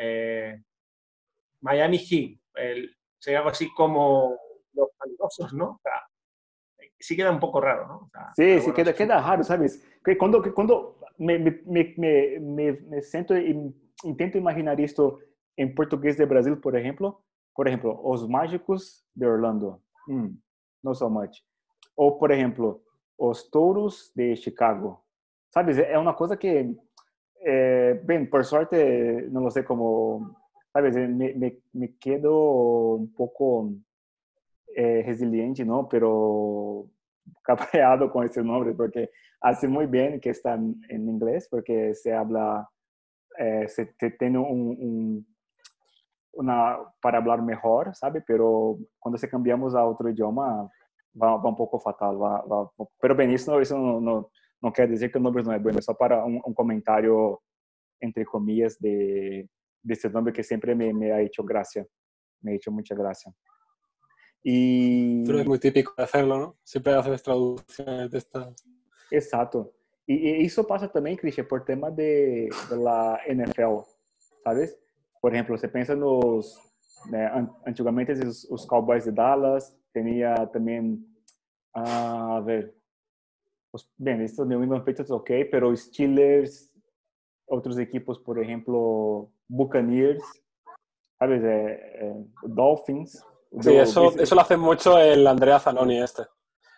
Miami 1.61 1.97
Heat, 1.97 2.39
el, 2.55 2.95
sería 3.19 3.39
algo 3.39 3.51
así 3.51 3.71
como 3.73 4.37
los 4.73 4.89
peligrosos, 4.99 5.53
¿no? 5.53 5.79
sí 6.99 7.15
queda 7.15 7.31
un 7.31 7.39
poco 7.39 7.59
raro, 7.59 7.87
¿no? 7.87 8.11
sí, 8.35 8.59
sí, 8.61 8.71
queda, 8.73 8.93
queda 8.93 9.19
raro, 9.19 9.43
¿sabes? 9.43 9.83
Que 10.03 10.17
cuando, 10.17 10.41
cuando 10.53 10.99
me, 11.17 11.39
me, 11.39 11.95
me, 11.97 12.73
me, 12.73 13.01
siento 13.01 13.35
y 13.35 13.73
intento 14.03 14.37
imaginar 14.37 14.79
esto 14.79 15.19
en 15.55 15.73
portugués 15.73 16.17
de 16.17 16.25
Brasil, 16.25 16.57
por 16.57 16.77
ejemplo, 16.77 17.23
por 17.53 17.67
ejemplo, 17.67 17.99
os 18.03 18.27
mágicos 18.27 19.05
de 19.13 19.27
Orlando, 19.27 19.81
mm, 20.07 20.29
no 20.83 20.95
so 20.95 21.09
much. 21.09 21.39
Ou, 21.95 22.17
por 22.17 22.31
exemplo, 22.31 22.83
os 23.17 23.49
touros 23.49 24.11
de 24.15 24.35
Chicago. 24.35 25.03
Sabes, 25.49 25.77
é 25.77 25.97
uma 25.97 26.13
coisa 26.13 26.37
que, 26.37 26.75
é, 27.41 27.95
bem, 27.95 28.25
por 28.25 28.45
sorte, 28.45 28.75
não 29.29 29.49
sei 29.49 29.63
como, 29.63 30.33
sabes, 30.71 30.95
me, 30.95 31.33
me, 31.33 31.57
me 31.73 31.97
quedo 31.97 32.95
um 32.95 33.07
pouco 33.07 33.71
eh, 34.75 35.03
resiliente, 35.05 35.65
¿no? 35.65 35.87
Pero 35.87 36.87
cabreado 37.43 38.11
con 38.11 38.25
ese 38.25 38.43
nombre 38.43 38.73
porque 38.73 39.09
hace 39.41 39.67
muy 39.67 39.85
bien 39.85 40.19
que 40.19 40.29
está 40.29 40.53
en 40.53 41.09
inglés 41.09 41.47
porque 41.49 41.93
se 41.93 42.13
habla, 42.13 42.69
eh, 43.37 43.67
se, 43.67 43.85
tiene 44.17 44.37
un, 44.37 45.25
una, 46.33 46.77
para 47.01 47.17
hablar 47.17 47.41
mejor, 47.41 47.93
¿sabe? 47.95 48.23
Pero 48.25 48.77
cuando 48.99 49.17
se 49.17 49.29
cambiamos 49.29 49.75
a 49.75 49.85
otro 49.85 50.09
idioma 50.09 50.71
va, 51.21 51.37
va 51.37 51.49
un 51.49 51.57
poco 51.57 51.79
fatal. 51.79 52.21
Va, 52.21 52.41
va, 52.43 52.71
pero 52.99 53.15
bien, 53.15 53.31
eso, 53.31 53.59
eso 53.59 53.77
no, 53.77 53.99
no, 53.99 54.29
no, 54.61 54.71
quiere 54.71 54.91
decir 54.91 55.11
que 55.11 55.17
el 55.17 55.23
nombre 55.23 55.43
no 55.43 55.53
es 55.53 55.61
bueno, 55.61 55.79
es 55.79 55.85
solo 55.85 55.97
para 55.97 56.23
un, 56.23 56.41
un 56.43 56.53
comentario, 56.53 57.41
entre 57.99 58.25
comillas, 58.25 58.79
de, 58.79 59.49
de 59.81 59.93
ese 59.93 60.09
nombre 60.09 60.33
que 60.33 60.43
siempre 60.43 60.75
me, 60.75 60.93
me 60.93 61.11
ha 61.11 61.21
hecho 61.21 61.43
gracia, 61.43 61.85
me 62.41 62.51
ha 62.51 62.55
hecho 62.55 62.71
mucha 62.71 62.95
gracia. 62.95 63.33
Y... 64.43 65.23
Pero 65.25 65.39
es 65.39 65.47
muy 65.47 65.59
típico 65.59 65.93
hacerlo, 65.97 66.39
¿no? 66.39 66.57
Siempre 66.63 66.93
haces 66.93 67.21
traducciones 67.21 68.09
de 68.09 68.17
estas. 68.17 68.55
Exacto. 69.11 69.73
Y, 70.07 70.45
eso 70.45 70.65
pasa 70.65 70.91
también, 70.91 71.17
Cristian, 71.17 71.47
por 71.47 71.63
temas 71.63 71.95
de, 71.95 72.50
de, 72.69 72.77
la 72.77 73.19
NFL, 73.27 73.81
¿sabes? 74.43 74.77
Por 75.21 75.33
ejemplo, 75.33 75.57
se 75.57 75.69
piensa 75.69 75.93
en 75.93 76.00
los... 76.00 76.59
Eh, 77.13 77.29
antiguamente 77.65 78.15
los, 78.15 78.65
Cowboys 78.67 79.05
de 79.05 79.11
Dallas, 79.11 79.77
tenía 79.91 80.35
también... 80.51 81.05
Uh, 81.75 82.35
a 82.38 82.41
ver... 82.41 82.75
Os, 83.73 83.89
bem, 83.97 84.21
estos 84.21 84.45
New 84.47 84.61
England 84.61 84.83
Patriots, 84.83 85.11
ok, 85.11 85.31
pero 85.50 85.73
Steelers, 85.75 86.70
otros 87.51 87.77
equipos, 87.77 88.20
por 88.20 88.41
ejemplo, 88.41 89.29
Buccaneers, 89.48 90.24
¿sabes? 91.20 91.43
Eh, 91.43 91.79
eh, 92.01 92.25
Dolphins, 92.43 93.24
Sí, 93.60 93.75
eso, 93.75 94.17
eso 94.17 94.36
lo 94.36 94.41
hace 94.41 94.55
mucho 94.55 94.98
el 94.98 95.27
Andrea 95.27 95.60
Zanoni 95.60 96.01
este. 96.01 96.24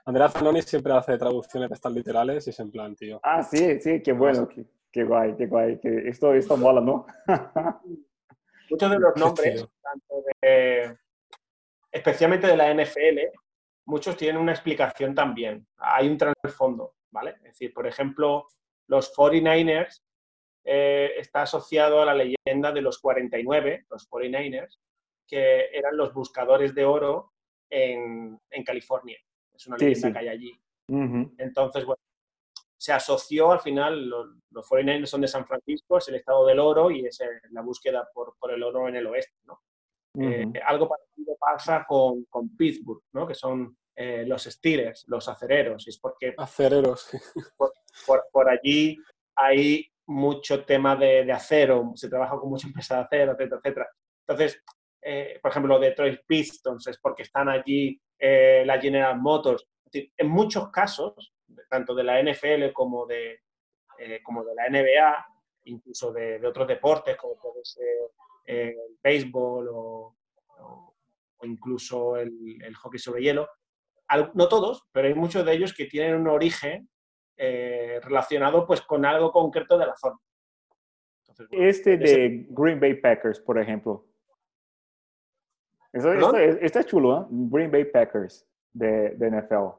Andrea 0.06 0.30
Zanoni 0.30 0.62
siempre 0.64 0.94
hace 0.94 1.18
traducciones 1.18 1.70
de 1.70 1.76
estas 1.76 1.94
literales 1.94 2.48
y 2.48 2.50
es 2.50 2.60
en 2.60 2.72
plan, 2.72 2.96
tío. 2.96 3.20
Ah, 3.24 3.44
sí, 3.44 3.80
sí, 3.80 4.02
qué 4.02 4.12
bueno, 4.12 4.50
qué, 4.92 5.04
guay, 5.04 5.36
qué 5.36 5.46
guay. 5.46 5.80
Que 5.80 6.10
esto, 6.10 6.34
esto 6.34 6.58
mola, 6.58 6.82
¿no? 6.82 7.06
Muchos 8.70 8.90
de 8.90 9.00
los 9.00 9.16
nombres, 9.16 9.68
tanto 9.82 10.24
de, 10.42 10.98
especialmente 11.92 12.48
de 12.48 12.58
la 12.58 12.74
NFL, 12.74 13.20
muchos 13.86 14.18
tienen 14.18 14.42
una 14.42 14.52
explicación 14.52 15.14
también. 15.14 15.68
Hay 15.78 16.10
un 16.10 16.18
trasfondo, 16.18 16.96
¿vale? 17.12 17.36
Es 17.38 17.44
decir, 17.44 17.72
por 17.72 17.86
ejemplo, 17.86 18.48
los 18.88 19.16
49ers 19.16 20.02
eh, 20.66 21.12
está 21.18 21.44
asociado 21.44 22.02
a 22.02 22.06
la 22.06 22.16
leyenda 22.16 22.72
de 22.72 22.82
los 22.82 23.00
49, 23.00 23.86
los 23.90 24.10
49ers, 24.10 24.80
que 25.28 25.70
eran 25.74 25.98
los 25.98 26.14
buscadores 26.14 26.74
de 26.74 26.86
oro 26.86 27.34
en, 27.70 28.40
California. 28.66 29.18
Es 29.54 29.68
una 29.68 29.78
leyenda 29.78 30.12
que 30.12 30.20
hay 30.20 30.28
allí. 30.28 30.52
Entonces, 31.38 31.86
bueno, 31.86 32.02
se 32.84 32.92
asoció 32.92 33.52
al 33.52 33.62
final, 33.62 34.10
los, 34.10 34.28
los 34.52 34.70
49ers 34.70 35.06
son 35.06 35.22
de 35.22 35.30
San 35.30 35.46
Francisco, 35.46 35.98
es 35.98 36.08
el 36.10 36.16
estado 36.16 36.46
del 36.46 36.60
oro 36.60 36.92
y 36.92 37.06
es 37.06 37.18
la 37.52 37.62
búsqueda 37.62 38.10
por, 38.14 38.36
por 38.38 38.52
el 38.52 38.62
oro 38.62 38.90
en 38.90 38.98
el 38.98 39.08
oeste. 39.08 39.40
¿no? 39.46 39.62
Eh, 40.20 40.52
algo 40.66 40.90
parecido 40.90 41.36
pasa 41.40 41.86
con, 41.88 42.26
con 42.26 42.56
Pittsburgh, 42.56 43.02
¿no? 43.14 43.26
que 43.26 43.36
son 43.36 43.78
eh, 43.96 44.26
los 44.28 44.44
Steelers, 44.44 45.06
los 45.08 45.30
acereros, 45.30 45.88
y 45.88 45.92
es 45.92 45.98
porque 45.98 46.34
Acereros. 46.38 47.10
por, 47.58 47.72
por 48.34 48.50
allí 48.50 48.98
hay 49.36 49.90
mucho 50.08 50.66
tema 50.66 50.96
de, 50.96 51.26
de 51.26 51.32
acero, 51.32 51.92
se 51.96 52.10
trabaja 52.10 52.38
con 52.38 52.50
mucha 52.50 52.68
empresa 52.68 52.98
de 52.98 53.02
acero, 53.04 53.32
etcétera, 53.34 53.60
etcétera. 53.64 53.90
Entonces, 54.28 54.64
eh, 55.02 55.40
por 55.42 55.52
ejemplo, 55.52 55.80
Detroit 55.80 56.22
Pistons 56.26 56.88
es 56.88 56.98
porque 57.00 57.24
están 57.24 57.50
allí 57.50 58.00
eh, 58.20 58.64
la 58.66 58.80
General 58.80 59.20
Motors. 59.20 59.68
En 59.92 60.30
muchos 60.30 60.70
casos, 60.70 61.34
tanto 61.70 61.94
de 61.94 62.04
la 62.04 62.22
NFL 62.22 62.72
como 62.74 63.06
de, 63.06 63.42
eh, 64.00 64.22
como 64.24 64.44
de 64.44 64.56
la 64.56 64.70
NBA, 64.70 65.26
incluso 65.66 66.12
de, 66.12 66.40
de 66.40 66.48
otros 66.48 66.68
deportes, 66.68 67.16
como 67.18 67.36
puede 67.36 67.64
ser 67.64 67.86
eh, 68.46 68.70
el 68.70 68.98
béisbol 69.02 69.70
o, 69.72 70.16
incluso 71.44 72.16
el, 72.16 72.32
hockey 72.76 73.00
sobre 73.00 73.22
hielo, 73.22 73.50
no 74.34 74.48
todos, 74.48 74.84
pero 74.94 75.08
hay 75.08 75.14
muchos 75.14 75.46
de 75.46 75.54
ellos 75.54 75.74
que 75.74 75.86
tienen 75.86 76.16
un 76.16 76.28
origen 76.28 76.90
eh, 77.38 78.00
relacionado 78.04 78.66
pues 78.68 78.82
con 78.82 79.06
algo 79.06 79.32
concreto 79.32 79.78
de 79.78 79.88
la 79.88 79.96
zona. 79.96 80.18
Entonces, 81.22 81.48
bueno, 81.50 81.66
Este 81.68 81.94
ese- 81.96 82.18
de 82.18 82.46
Green 82.50 82.80
Bay 82.80 82.96
Packers, 82.96 83.40
por 83.40 83.60
ejemplo. 83.60 84.06
Esto, 85.92 86.10
¿Perdón? 86.10 86.36
esto, 86.40 86.66
esto 86.66 86.80
es 86.80 86.86
chulo, 86.88 87.22
¿eh? 87.22 87.26
Green 87.30 87.72
Bay 87.72 87.86
Packers 87.86 88.48
de, 88.72 89.12
de 89.12 89.28
NFL. 89.32 89.76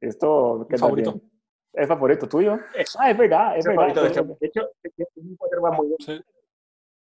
Esto 0.00 0.66
queda 0.68 0.78
favorito? 0.78 1.12
bien. 1.12 1.30
¿Es 1.72 1.88
favorito 1.88 2.28
tuyo? 2.28 2.58
es- 2.74 2.96
Ah, 2.98 3.10
es 3.10 3.18
verdad, 3.18 3.52
es 3.54 3.60
es 3.60 3.66
verdad. 3.66 3.94
favorito 3.94 4.02
de 4.02 4.36
de 4.40 4.46
hecho, 4.46 4.70
es 4.82 5.08
un 5.16 5.36
quarterback 5.36 5.72
muy 5.74 5.86
bueno. 5.88 5.96
Sí. 6.00 6.20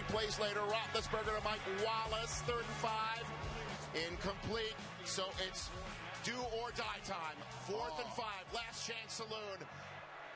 plays 0.00 0.38
later, 0.40 0.60
Roethlisberger 0.60 1.36
to 1.36 1.44
Mike 1.44 1.60
Wallace, 1.84 2.42
third 2.46 2.64
and 2.64 2.78
five, 2.80 3.24
incomplete. 4.08 4.74
So 5.04 5.24
it's 5.46 5.70
do 6.24 6.32
or 6.56 6.70
die 6.76 7.02
time. 7.04 7.36
Fourth 7.68 7.98
and 7.98 8.08
oh. 8.08 8.16
five, 8.16 8.44
last 8.54 8.86
chance 8.86 9.12
saloon. 9.14 9.58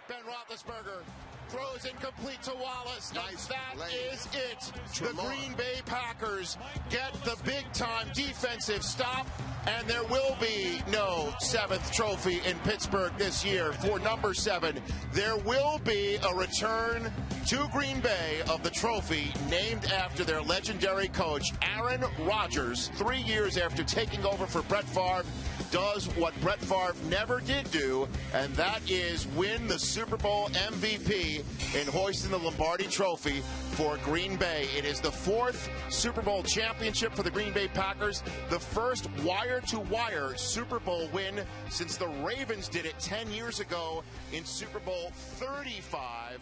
Ben 0.09 0.23
Roethlisberger 0.29 1.03
throws 1.49 1.85
incomplete 1.85 2.43
to 2.43 2.53
Wallace. 2.55 3.12
Nice 3.15 3.49
and 3.49 3.57
that 3.57 3.76
play. 3.76 3.88
is 4.12 4.29
it. 4.35 4.73
The 4.95 5.12
Green 5.15 5.55
Bay 5.55 5.81
Packers 5.85 6.57
get 6.91 7.12
the 7.25 7.37
big 7.45 7.71
time 7.73 8.09
defensive 8.15 8.83
stop, 8.83 9.26
and 9.67 9.87
there 9.87 10.05
will 10.05 10.37
be 10.41 10.81
no 10.91 11.33
seventh 11.41 11.93
trophy 11.93 12.41
in 12.47 12.59
Pittsburgh 12.61 13.12
this 13.19 13.45
year 13.45 13.73
for 13.73 13.99
number 13.99 14.35
seven. 14.35 14.81
There 15.12 15.37
will 15.37 15.79
be 15.79 16.17
a 16.17 16.35
return 16.35 17.12
to 17.47 17.69
Green 17.73 18.00
Bay 18.00 18.43
of 18.50 18.62
the 18.62 18.71
trophy 18.71 19.33
named 19.49 19.85
after 19.93 20.25
their 20.25 20.43
legendary 20.43 21.09
coach, 21.09 21.53
Aaron 21.76 22.05
Rodgers, 22.21 22.88
three 22.95 23.21
years 23.21 23.57
after 23.57 23.85
taking 23.85 24.25
over 24.25 24.47
for 24.47 24.62
Brett 24.62 24.85
Favre 24.85 25.25
does 25.71 26.07
what 26.17 26.38
Brett 26.41 26.61
Favre 26.61 26.95
never 27.09 27.41
did 27.41 27.71
do, 27.71 28.09
and 28.35 28.53
that 28.55 28.81
is 28.88 29.27
win 29.29 29.66
the 29.66 29.79
Super 29.79 30.16
Bowl 30.16 30.49
MVP 30.51 31.36
in 31.75 31.87
hoisting 31.88 32.31
the 32.31 32.38
Lombardi 32.38 32.87
Trophy 32.87 33.40
for 33.72 33.99
Green 34.05 34.37
Bay. 34.37 34.66
It 34.77 34.85
is 34.85 35.01
the 35.01 35.11
fourth 35.11 35.68
Super 35.88 36.22
Bowl 36.22 36.42
championship 36.42 37.14
for 37.14 37.22
the 37.22 37.31
Green 37.31 37.53
Bay 37.53 37.68
Packers, 37.68 38.22
the 38.51 38.59
first 38.61 39.09
wire 39.25 39.61
to 39.62 39.81
wire 39.81 40.35
Super 40.37 40.79
Bowl 40.81 41.09
win 41.12 41.40
since 41.68 41.96
the 41.96 42.09
Ravens 42.25 42.68
did 42.68 42.87
it 42.87 42.99
10 42.99 43.31
years 43.31 43.61
ago 43.61 44.03
in 44.33 44.44
Super 44.44 44.81
Bowl 44.81 45.11
35. 45.12 46.38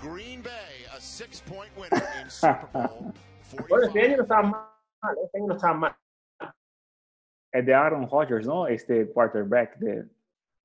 Green 0.00 0.42
Bay, 0.42 0.50
a 0.96 1.00
six 1.00 1.40
point 1.40 1.70
winner 1.76 2.06
in 2.22 2.30
Super 2.30 2.68
Bowl 2.72 3.14
Bueno, 3.68 3.86
este 3.86 4.00
45. 4.00 4.04
año 4.04 4.16
no 4.16 4.22
estaban 4.22 4.50
mal, 4.50 5.16
este 5.24 5.38
año 5.38 5.46
no 5.46 5.54
estaban 5.54 5.78
mal. 5.80 5.96
Es 7.52 7.64
de 7.64 7.74
Aaron 7.74 8.08
Rodgers, 8.10 8.46
¿no? 8.46 8.66
Este 8.66 9.06
quarterback 9.12 9.78
de, 9.78 10.04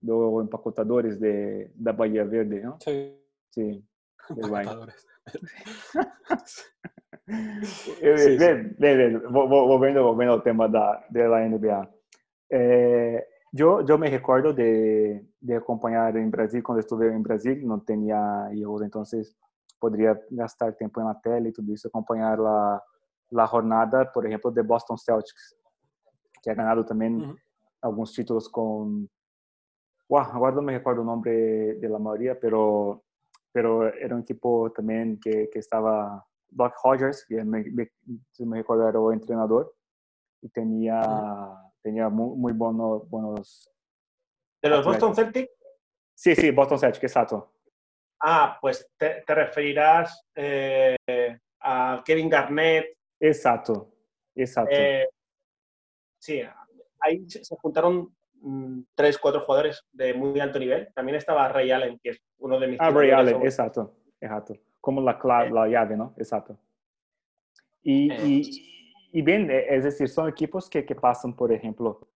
do 0.02 0.42
Empacotadores 0.42 1.20
de, 1.20 1.72
da 1.76 1.92
Bahia 1.92 2.24
Verde, 2.24 2.62
¿no? 2.62 2.78
Sí. 2.80 3.19
Sí. 3.50 3.84
Muy 4.30 4.50
bueno. 4.50 4.72
Empacotadores. 4.72 5.08
Eh, 7.28 8.18
Sí, 8.18 8.38
bem, 8.38 8.76
bem, 8.80 8.98
bem, 8.98 9.22
vo- 9.30 9.48
vo- 9.48 9.68
volvendo, 9.68 10.04
volvendo 10.04 10.34
ao 10.34 10.42
tema 10.42 10.68
da, 10.68 11.06
da 11.12 11.46
NBA. 11.46 11.88
Eh, 12.50 13.24
yo, 13.52 13.86
yo 13.86 13.98
me 14.00 14.10
recuerdo 14.10 14.52
de, 14.54 15.28
de 15.40 15.56
acompañar 15.56 16.18
en 16.18 16.32
Brasil, 16.32 16.64
cuando 16.64 16.80
estuve 16.80 17.08
en 17.08 17.22
Brasil, 17.22 17.62
no 17.68 17.82
tenía 17.82 18.50
hijos, 18.54 18.82
entonces 18.82 19.36
podría 19.80 20.20
gastar 20.32 20.74
tiempo 20.76 21.02
en 21.02 21.08
la 21.08 21.20
tele 21.22 21.50
y 21.50 21.52
todo 21.54 21.72
eso, 21.72 21.88
acompañar 21.88 22.40
la, 22.40 22.84
la 23.30 23.46
jornada, 23.48 24.12
por 24.12 24.26
ejemplo, 24.26 24.50
de 24.52 24.64
Boston 24.64 24.98
Celtics, 24.98 25.56
que 26.42 26.50
ha 26.50 26.56
ganado 26.56 26.84
también 26.84 27.22
Ujú. 27.22 27.38
algunos 27.82 28.12
títulos 28.14 28.50
con... 28.50 29.08
Wow, 30.08 30.22
ahora 30.34 30.56
no 30.56 30.62
me 30.64 30.74
recuerdo 30.78 31.02
el 31.02 31.08
nombre 31.08 31.32
de 31.76 31.88
la 31.90 32.00
mayoría, 32.00 32.40
pero, 32.40 33.04
pero 33.52 33.94
era 33.94 34.16
un 34.16 34.22
equipo 34.22 34.72
también 34.72 35.20
que, 35.20 35.50
que 35.52 35.60
estaba 35.60 36.26
Doc 36.50 36.74
Rogers, 36.84 37.26
que 37.28 37.44
me, 37.44 37.64
me, 37.72 37.90
me 38.40 38.58
recuerdo 38.58 38.88
era 38.90 39.00
el 39.00 39.14
entrenador, 39.14 39.74
y 40.42 40.50
tenía, 40.50 41.02
tenía 41.82 42.10
muy, 42.10 42.38
muy 42.38 42.54
buenos, 42.54 43.10
buenos... 43.10 43.70
De 44.62 44.70
los 44.70 44.80
Atleta. 44.80 45.06
Boston 45.08 45.16
Celtics, 45.16 45.52
Sí, 46.20 46.36
sí, 46.36 46.52
Boston 46.52 46.80
Celtics, 46.80 47.04
exacto. 47.04 47.54
ah, 48.22 48.58
pues 48.60 48.90
te, 48.98 49.24
te 49.26 49.36
referirás 49.36 50.28
eh, 50.36 50.98
a 51.62 52.04
Kevin 52.06 52.30
Garnett. 52.30 52.98
Exacto, 53.22 53.94
exacto. 54.36 54.76
eh, 54.78 55.08
sí, 56.22 56.42
ahí 57.00 57.24
se, 57.30 57.46
se 57.46 57.56
juntaron 57.56 58.14
mm, 58.34 58.82
tres, 58.96 59.18
cuatro 59.18 59.42
jugadores 59.46 59.82
de 59.94 60.14
muy 60.14 60.38
alto 60.42 60.60
nivel. 60.60 60.92
También 60.94 61.16
estaba 61.16 61.48
Ray 61.48 61.72
Allen, 61.72 61.98
que 62.04 62.10
es 62.10 62.22
uno 62.39 62.60
de 62.60 62.67
mis... 62.67 62.78
ah, 62.80 62.89
Ray 62.89 63.08
tiradores 63.08 63.34
Allen, 63.34 63.45
exacto, 63.45 63.93
exacto. 64.19 64.54
Como 64.82 65.02
la, 65.02 65.13
Eh. 65.13 65.52
la 65.52 65.67
llave, 65.67 65.95
¿no? 65.97 66.13
Exacto. 66.17 66.58
Y, 67.84 68.12
Eh. 68.12 68.28
y, 68.28 68.89
y 69.12 69.21
bien, 69.21 69.49
eh, 69.49 69.65
es 69.69 69.84
decir, 69.84 70.08
son 70.10 70.28
equipos 70.30 70.69
que, 70.69 70.86
que 70.86 70.95
pasan, 70.95 71.34
por 71.36 71.52
ejemplo, 71.52 72.08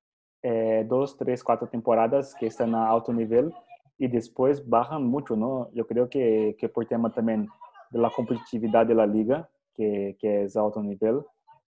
eh, 0.41 0.86
dos, 0.88 1.17
tres, 1.17 1.43
cuatro 1.43 1.67
temporadas 1.67 2.36
que 2.36 2.47
están 2.47 2.75
a 2.75 2.89
alto 2.89 3.13
nivel 3.13 3.53
y 3.97 4.07
después 4.07 4.67
bajan 4.67 5.03
mucho, 5.05 5.36
¿no? 5.36 5.69
Yo 5.73 5.86
creo 5.88 6.09
que, 6.09 6.55
que 6.59 6.67
por 6.69 6.86
tema 6.86 7.12
también 7.12 7.47
de 7.91 7.99
la 7.99 8.09
competitividad 8.09 8.86
de 8.86 8.95
la 8.95 9.05
liga, 9.05 9.49
que, 9.73 10.17
que 10.19 10.43
es 10.43 10.55
a 10.57 10.62
alto 10.62 10.81
nivel, 10.83 11.21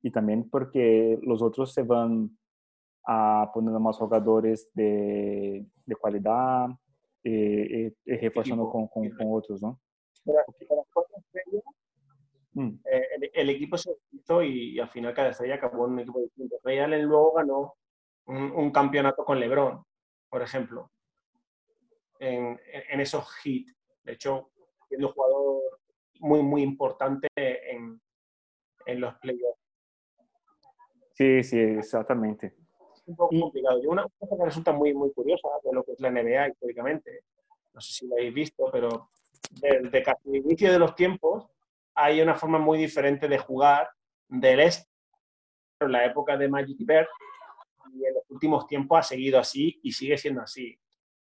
y 0.03 0.11
también 0.11 0.49
porque 0.51 1.19
los 1.23 1.43
otros 1.43 1.73
se 1.73 1.83
van 1.83 2.31
a 3.07 3.51
poniendo 3.55 3.79
más 3.79 3.97
jugadores 3.97 4.69
de, 4.75 5.65
de 5.85 5.95
calidad 5.97 6.69
y 7.29 8.17
reforzando 8.17 8.65
Equipo. 8.65 8.89
con, 8.89 8.89
con, 8.89 9.11
con 9.17 9.27
otros, 9.33 9.61
Mm. 12.59 12.69
eh, 12.91 13.07
el, 13.17 13.31
el 13.35 13.51
equipo 13.51 13.77
se 13.77 13.91
hizo 14.13 14.43
y, 14.43 14.71
y 14.77 14.81
al 14.81 14.89
final 14.89 15.13
cada 15.13 15.29
estrella 15.29 15.57
acabó 15.57 15.85
en 15.87 15.93
un 15.93 16.01
equipo 16.01 16.21
distinto. 16.21 16.57
Ray 16.65 16.79
Allen 16.79 17.03
luego 17.05 17.33
ganó 17.35 17.75
un, 18.27 18.51
un 18.51 18.71
campeonato 18.71 19.25
con 19.27 19.39
LeBron, 19.39 19.85
por 20.31 20.41
ejemplo, 20.41 20.91
en, 22.19 22.59
en- 22.73 22.83
en 22.91 23.01
esos 23.01 23.29
hits. 23.45 23.75
De 24.05 24.13
hecho, 24.13 24.51
siendo 24.89 25.09
un 25.09 25.13
jugador 25.13 25.63
muy, 26.21 26.43
muy 26.43 26.63
importante 26.63 27.29
en, 27.37 28.01
en 28.87 29.01
los 29.03 29.15
playoffs. 29.19 29.61
Sí, 31.13 31.43
sí, 31.43 31.59
exactamente. 31.61 32.55
Un 33.07 33.17
poco 33.17 33.41
complicado. 33.41 33.83
Y 33.83 33.87
una 33.87 34.07
cosa 34.19 34.37
que 34.37 34.45
resulta 34.45 34.73
muy, 34.73 34.93
muy 34.93 35.13
curiosa 35.13 35.49
de 35.63 35.73
lo 35.73 35.85
que 35.85 35.93
es 35.93 36.01
la 36.01 36.11
NBA 36.11 36.49
históricamente, 36.49 37.23
no 37.73 37.81
sé 37.81 37.93
si 37.93 38.09
lo 38.09 38.15
habéis 38.15 38.35
visto, 38.35 38.69
pero 38.73 39.11
desde 39.51 40.03
casi 40.03 40.29
el 40.29 40.37
inicio 40.37 40.73
de 40.73 40.79
los 40.79 40.95
tiempos 40.95 41.47
hay 41.95 42.21
una 42.21 42.35
forma 42.35 42.59
muy 42.59 42.79
diferente 42.79 43.29
de 43.29 43.39
jugar 43.39 43.89
del 44.29 44.61
este 44.61 44.89
en 45.81 45.93
la 45.93 46.05
época 46.05 46.37
de 46.37 46.49
Magic 46.49 46.77
y 46.79 46.85
Bird 46.85 47.07
y 47.93 48.07
en 48.07 48.15
los 48.15 48.25
últimos 48.31 48.67
tiempos 48.67 48.99
ha 48.99 49.03
seguido 49.03 49.39
así 49.39 49.79
y 49.83 49.93
sigue 49.93 50.17
siendo 50.17 50.43
así. 50.43 50.79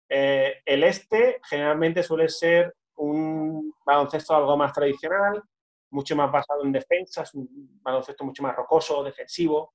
Eh, 0.09 0.62
el 0.64 0.85
este 0.85 1.40
generalmente 1.49 2.03
suele 2.03 2.29
ser 2.29 2.75
un 2.97 3.75
baloncesto 3.85 4.35
algo 4.35 4.57
más 4.57 4.73
tradicional, 4.73 5.42
mucho 5.90 6.16
más 6.16 6.31
basado 6.31 6.64
en 6.64 6.73
defensas, 6.73 7.35
un 7.35 7.81
baloncesto 7.83 8.25
mucho 8.25 8.42
más 8.42 8.55
rocoso, 8.55 9.03
defensivo, 9.03 9.75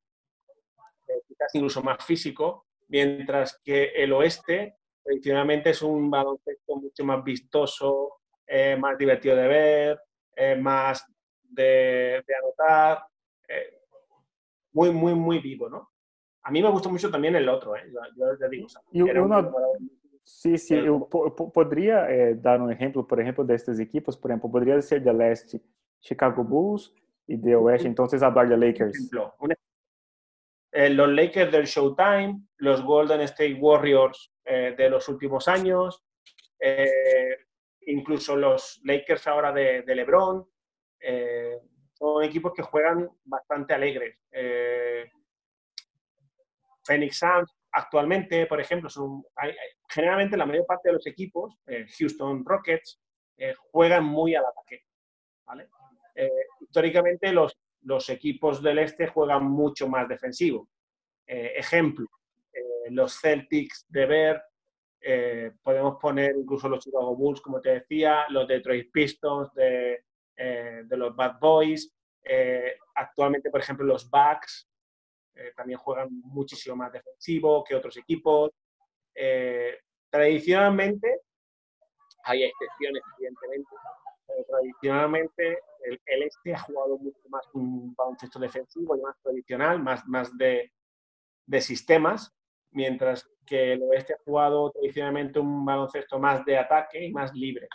incluso 1.54 1.82
más 1.84 2.04
físico, 2.06 2.65
mientras 2.88 3.60
que 3.63 3.86
el 3.95 4.12
oeste 4.13 4.75
tradicionalmente 5.04 5.71
es 5.71 5.82
un 5.82 6.10
baloncesto 6.10 6.75
mucho 6.75 7.04
más 7.04 7.23
vistoso, 7.23 8.17
eh, 8.45 8.75
más 8.78 8.97
divertido 8.97 9.36
de 9.36 9.47
ver, 9.47 9.99
eh, 10.36 10.56
más 10.56 11.04
de, 11.43 12.23
de 12.28 12.36
anotar, 12.36 13.04
eh, 13.47 13.82
muy, 14.73 14.91
muy, 14.91 15.13
muy 15.15 15.39
vivo, 15.39 15.69
¿no? 15.69 15.89
A 16.43 16.52
mí 16.52 16.62
me 16.62 16.69
gustó 16.69 16.89
mucho 16.89 17.10
también 17.12 17.36
el 17.36 17.49
otro, 17.49 17.75
¿eh? 17.75 17.84
yo, 17.91 17.99
yo 18.15 18.38
ya 18.39 18.47
digo, 18.47 18.65
o 18.65 18.69
sea, 18.69 18.82
era 19.08 19.21
un- 19.21 19.28
uma, 19.32 19.52
sim, 20.23 20.58
sim, 20.58 20.75
eu 20.86 20.99
po- 21.02 21.32
po- 21.32 21.49
poderia 21.52 22.08
dar 22.36 22.62
um 22.62 22.69
exemplo, 22.71 23.04
por 23.06 23.19
exemplo, 23.19 23.43
destas 23.43 23.80
equipes, 23.80 24.15
por 24.15 24.30
exemplo, 24.32 24.49
poderia 24.49 24.80
ser 24.82 25.02
de 25.02 25.12
leste 25.12 25.62
Chicago 26.02 26.43
Bulls 26.43 26.93
e 27.28 27.36
de 27.36 27.56
oeste, 27.56 27.88
então 27.88 28.06
adoram 28.06 28.47
de 28.49 28.56
Lakers. 28.56 28.95
Eh, 30.71 30.89
los 30.89 31.10
Lakers 31.10 31.51
del 31.51 31.65
Showtime, 31.65 32.41
los 32.58 32.84
Golden 32.84 33.21
State 33.21 33.55
Warriors 33.55 34.32
eh, 34.45 34.75
de 34.77 34.89
los 34.89 35.08
últimos 35.10 35.47
años, 35.47 36.03
eh, 36.60 37.38
incluso 37.82 38.36
los 38.36 38.79
Lakers 38.84 39.25
ahora 39.27 39.51
de, 39.51 39.84
LeBron. 39.84 40.47
son 41.93 42.23
equipos 42.23 42.53
que 42.53 42.62
juegan 42.62 43.10
bastante 43.23 43.73
alegres. 43.73 44.17
Phoenix 46.84 47.17
Suns 47.17 47.55
actualmente, 47.71 48.45
por 48.45 48.62
ejemplo, 48.62 48.89
son, 48.89 49.23
generalmente 49.89 50.38
la 50.38 50.45
mayor 50.45 50.65
parte 50.65 50.89
de 50.89 50.93
los 50.93 51.08
equipos, 51.08 51.58
Houston 51.97 52.45
Rockets, 52.45 53.01
juegan 53.71 54.03
muy 54.03 54.36
al 54.36 54.45
ataque. 54.45 54.84
históricamente 56.62 57.32
los, 57.32 57.58
los 57.82 58.10
equipos 58.10 58.62
del 58.62 58.80
este 58.80 59.08
juegan 59.08 59.46
mucho 59.46 59.88
más 59.88 60.08
defensivo. 60.08 60.68
Eh, 61.26 61.54
ejemplo, 61.58 62.08
eh, 62.52 62.89
los 62.92 63.20
Celtics 63.20 63.86
de 63.88 64.06
Ver, 64.06 64.42
eh, 65.02 65.52
podemos 65.62 65.98
poner 66.00 66.36
incluso 66.36 66.68
los 66.68 66.84
Chicago 66.84 67.15
Bulls, 67.15 67.42
como 67.42 67.62
te 67.62 67.70
decía, 67.70 68.26
los 68.30 68.48
Detroit 68.48 68.92
Pistons 68.92 69.54
de, 69.54 70.04
los 70.89 71.15
Bad 71.15 71.39
Boys. 71.39 71.94
actualmente, 72.96 73.50
por 73.50 73.60
ejemplo, 73.60 73.86
los 73.86 74.10
Bucks 74.10 74.70
también 75.56 75.80
juegan 75.80 76.10
muchísimo 76.24 76.76
más 76.76 76.92
defensivo 76.92 77.63
que 77.63 77.76
otros 77.76 77.96
equipos. 77.98 78.52
Tradicionalmente, 80.10 81.22
hay 82.24 82.44
excepciones, 82.44 83.04
evidentemente, 83.18 83.70
pero 84.28 84.44
tradicionalmente 84.46 85.60
el, 85.84 86.02
el 86.06 86.24
este 86.24 86.54
ha 86.54 86.60
jugado 86.60 86.98
mucho 86.98 87.28
más 87.30 87.48
un 87.54 87.94
baloncesto 87.96 88.39
defensivo 88.39 88.96
y 88.96 89.02
más 89.02 89.15
tradicional, 89.22 89.82
más, 89.82 90.06
más 90.08 90.36
de, 90.38 90.72
de 91.46 91.62
sistemas, 91.62 92.34
mientras 92.72 93.28
que 93.46 93.74
el 93.74 93.84
oeste 93.84 94.13
ha 94.13 94.18
jugado 94.26 94.72
tradicionalmente 94.72 95.39
un 95.39 95.65
baloncesto 95.65 96.20
más 96.20 96.46
de 96.46 96.58
ataque 96.58 97.04
y 97.06 97.12
más 97.12 97.34
libre, 97.34 97.68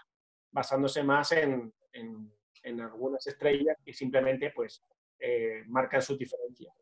basándose 0.53 1.03
más 1.03 1.33
en, 1.33 1.73
en- 1.93 2.33
en 2.63 2.81
algunas 2.81 3.27
estrellas 3.27 3.77
que 3.85 3.93
simplemente 3.93 4.51
pues, 4.55 4.83
eh, 5.19 5.63
marcan 5.67 6.01
sus 6.01 6.19
diferencias. 6.19 6.73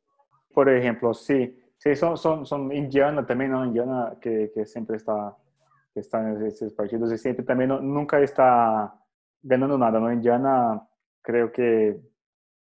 Por 0.55 0.69
exemplo, 0.69 1.13
sim, 1.15 1.57
sim 1.79 1.95
são, 1.95 2.17
são, 2.17 2.45
são 2.45 2.71
Indiana 2.73 3.23
também, 3.25 3.49
não? 3.49 3.65
Indiana 3.65 4.17
que, 4.21 4.49
que 4.49 4.65
sempre 4.67 4.97
está, 4.97 5.35
que 5.95 6.01
está 6.01 6.23
nesses 6.23 6.73
partidos 6.75 7.11
e 7.11 7.17
sempre 7.19 7.43
também 7.45 7.67
não, 7.67 7.81
nunca 7.83 8.23
está 8.23 8.95
ganhando 9.43 9.77
nada, 9.79 9.99
não? 9.99 10.13
Indiana, 10.13 10.87
creio 11.23 11.51
que, 11.51 11.99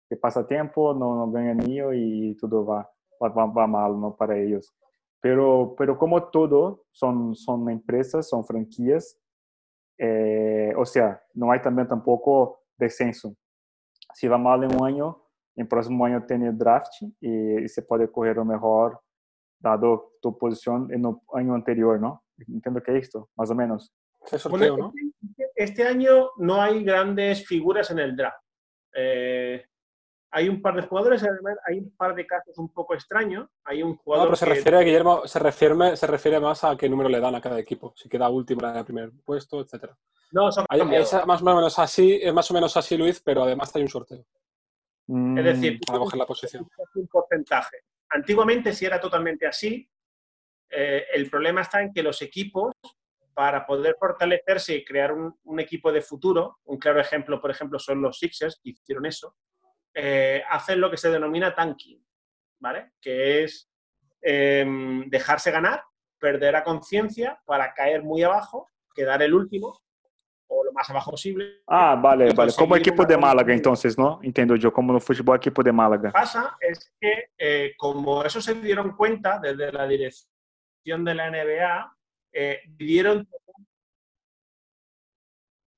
que 0.07 0.15
passa 0.15 0.43
tempo, 0.43 0.93
não, 0.93 1.15
não 1.15 1.31
ganha 1.31 1.53
ninho 1.53 1.93
e 1.93 2.35
tudo 2.35 2.63
vai, 2.65 2.85
vai, 3.19 3.29
vai, 3.29 3.47
vai 3.49 3.67
mal, 3.67 3.97
não, 3.97 4.11
para 4.11 4.37
eles. 4.37 4.67
Pero, 5.21 5.75
pero 5.77 5.97
como 5.97 6.19
todo, 6.21 6.85
são, 6.93 7.33
são 7.35 7.69
empresas, 7.69 8.29
são 8.29 8.43
franquias, 8.43 9.15
eh, 9.99 10.71
ou 10.77 10.85
seja, 10.85 11.19
não 11.35 11.51
há 11.51 11.59
também 11.59 11.85
tampouco 11.85 12.57
descenso. 12.77 13.35
Se 14.13 14.29
vai 14.29 14.39
mal 14.39 14.63
em 14.63 14.67
um 14.73 14.83
ano, 14.83 15.15
em 15.57 15.65
próximo 15.65 16.05
ano 16.05 16.25
tem 16.25 16.47
o 16.47 16.53
draft 16.53 17.01
e, 17.21 17.59
e 17.61 17.67
você 17.67 17.81
pode 17.81 18.07
correr 18.07 18.39
o 18.39 18.45
melhor 18.45 18.97
dado 19.59 20.09
tu 20.21 20.31
posição 20.31 20.87
no 20.87 21.21
ano 21.33 21.53
anterior, 21.53 21.99
não? 21.99 22.17
Entendo 22.47 22.81
que 22.81 22.91
é 22.91 22.97
isto, 22.97 23.29
mais 23.37 23.49
ou 23.49 23.55
menos. 23.57 23.91
Sorteo, 24.37 24.77
¿no? 24.77 24.93
este, 25.21 25.51
este 25.55 25.83
año 25.83 26.29
no 26.37 26.61
hay 26.61 26.83
grandes 26.83 27.45
figuras 27.45 27.91
en 27.91 27.99
el 27.99 28.15
draft. 28.15 28.41
Eh, 28.93 29.65
hay 30.31 30.47
un 30.47 30.61
par 30.61 30.75
de 30.75 30.83
jugadores, 30.83 31.23
además 31.23 31.57
hay 31.65 31.79
un 31.79 31.91
par 31.95 32.13
de 32.13 32.25
casos 32.27 32.57
un 32.59 32.71
poco 32.71 32.93
extraños. 32.93 33.47
Hay 33.63 33.81
un 33.81 33.91
No, 33.93 33.97
jugador 33.97 34.27
pero 34.27 34.35
se 34.37 34.45
que- 34.45 34.53
refiere, 34.53 34.83
Guillermo, 34.83 35.27
se 35.27 35.39
refiere, 35.39 35.97
se 35.97 36.07
refiere 36.07 36.39
más 36.39 36.63
a 36.63 36.77
qué 36.77 36.87
número 36.87 37.09
le 37.09 37.19
dan 37.19 37.33
a 37.35 37.41
cada 37.41 37.57
equipo. 37.59 37.93
Si 37.95 38.07
queda 38.07 38.29
último 38.29 38.67
en 38.67 38.75
el 38.77 38.85
primer 38.85 39.11
puesto, 39.25 39.59
etcétera. 39.61 39.97
No, 40.31 40.49
eso 40.49 40.61
ha 40.61 40.65
Hay-. 40.69 40.95
Es 40.95 41.13
más 41.25 41.41
o 41.41 41.45
menos 41.45 41.79
así, 41.79 42.19
es 42.21 42.31
más 42.33 42.49
o 42.51 42.53
menos 42.53 42.77
así, 42.77 42.95
Luis, 42.97 43.19
pero 43.21 43.43
además 43.43 43.75
hay 43.75 43.81
un 43.81 43.87
sorteo 43.87 44.19
Es 44.19 45.43
decir, 45.43 45.77
Mm, 45.77 45.79
para 45.87 45.99
coger 45.99 46.19
la 46.19 46.25
posición. 46.27 46.69
un 46.93 47.07
porcentaje. 47.07 47.77
Antiguamente 48.09 48.73
sí 48.73 48.85
era 48.85 48.99
totalmente 49.01 49.47
así. 49.47 49.89
Eh, 50.69 51.05
el 51.13 51.27
problema 51.31 51.61
está 51.61 51.81
en 51.81 51.91
que 51.91 52.03
los 52.03 52.21
equipos, 52.21 52.73
para 53.39 53.65
poder 53.65 53.95
fortalecerse 53.97 54.75
y 54.75 54.83
crear 54.83 55.13
un, 55.13 55.33
un 55.45 55.59
equipo 55.61 55.93
de 55.93 56.01
futuro, 56.01 56.57
un 56.65 56.77
claro 56.77 56.99
ejemplo, 56.99 57.39
por 57.39 57.49
ejemplo, 57.49 57.79
son 57.79 58.01
los 58.01 58.19
Sixers, 58.19 58.59
que 58.61 58.71
hicieron 58.71 59.05
eso, 59.05 59.33
eh, 59.93 60.43
hacen 60.49 60.81
lo 60.81 60.91
que 60.91 60.97
se 60.97 61.09
denomina 61.09 61.55
tanking, 61.55 62.05
¿vale? 62.59 62.91
Que 62.99 63.45
es 63.45 63.71
em, 64.21 65.09
dejarse 65.09 65.51
ganar, 65.51 65.81
perder 66.19 66.57
a 66.57 66.65
conciencia 66.65 67.39
para 67.45 67.73
caer 67.73 68.03
muy 68.03 68.23
abajo, 68.23 68.67
quedar 68.93 69.21
el 69.21 69.33
último 69.33 69.79
o 70.47 70.65
lo 70.65 70.73
más 70.73 70.89
abajo 70.89 71.11
posible. 71.11 71.61
Ah, 71.65 71.95
vale, 71.95 72.33
vale. 72.33 72.51
Como 72.57 72.75
equipo 72.75 73.05
de 73.05 73.17
Málaga, 73.17 73.53
entonces, 73.53 73.97
¿no? 73.97 74.19
Entiendo 74.21 74.57
yo, 74.57 74.73
como 74.73 74.91
no 74.91 74.99
futebol 74.99 75.37
equipo 75.37 75.63
de 75.63 75.71
Málaga. 75.71 76.11
pasa 76.11 76.57
es 76.59 76.91
que 76.99 77.29
eh, 77.37 77.71
como 77.77 78.21
eso 78.21 78.41
se 78.41 78.55
dieron 78.55 78.97
cuenta 78.97 79.39
desde 79.39 79.71
la 79.71 79.87
dirección 79.87 81.05
de 81.05 81.15
la 81.15 81.31
NBA, 81.31 81.98
eh. 82.39 83.25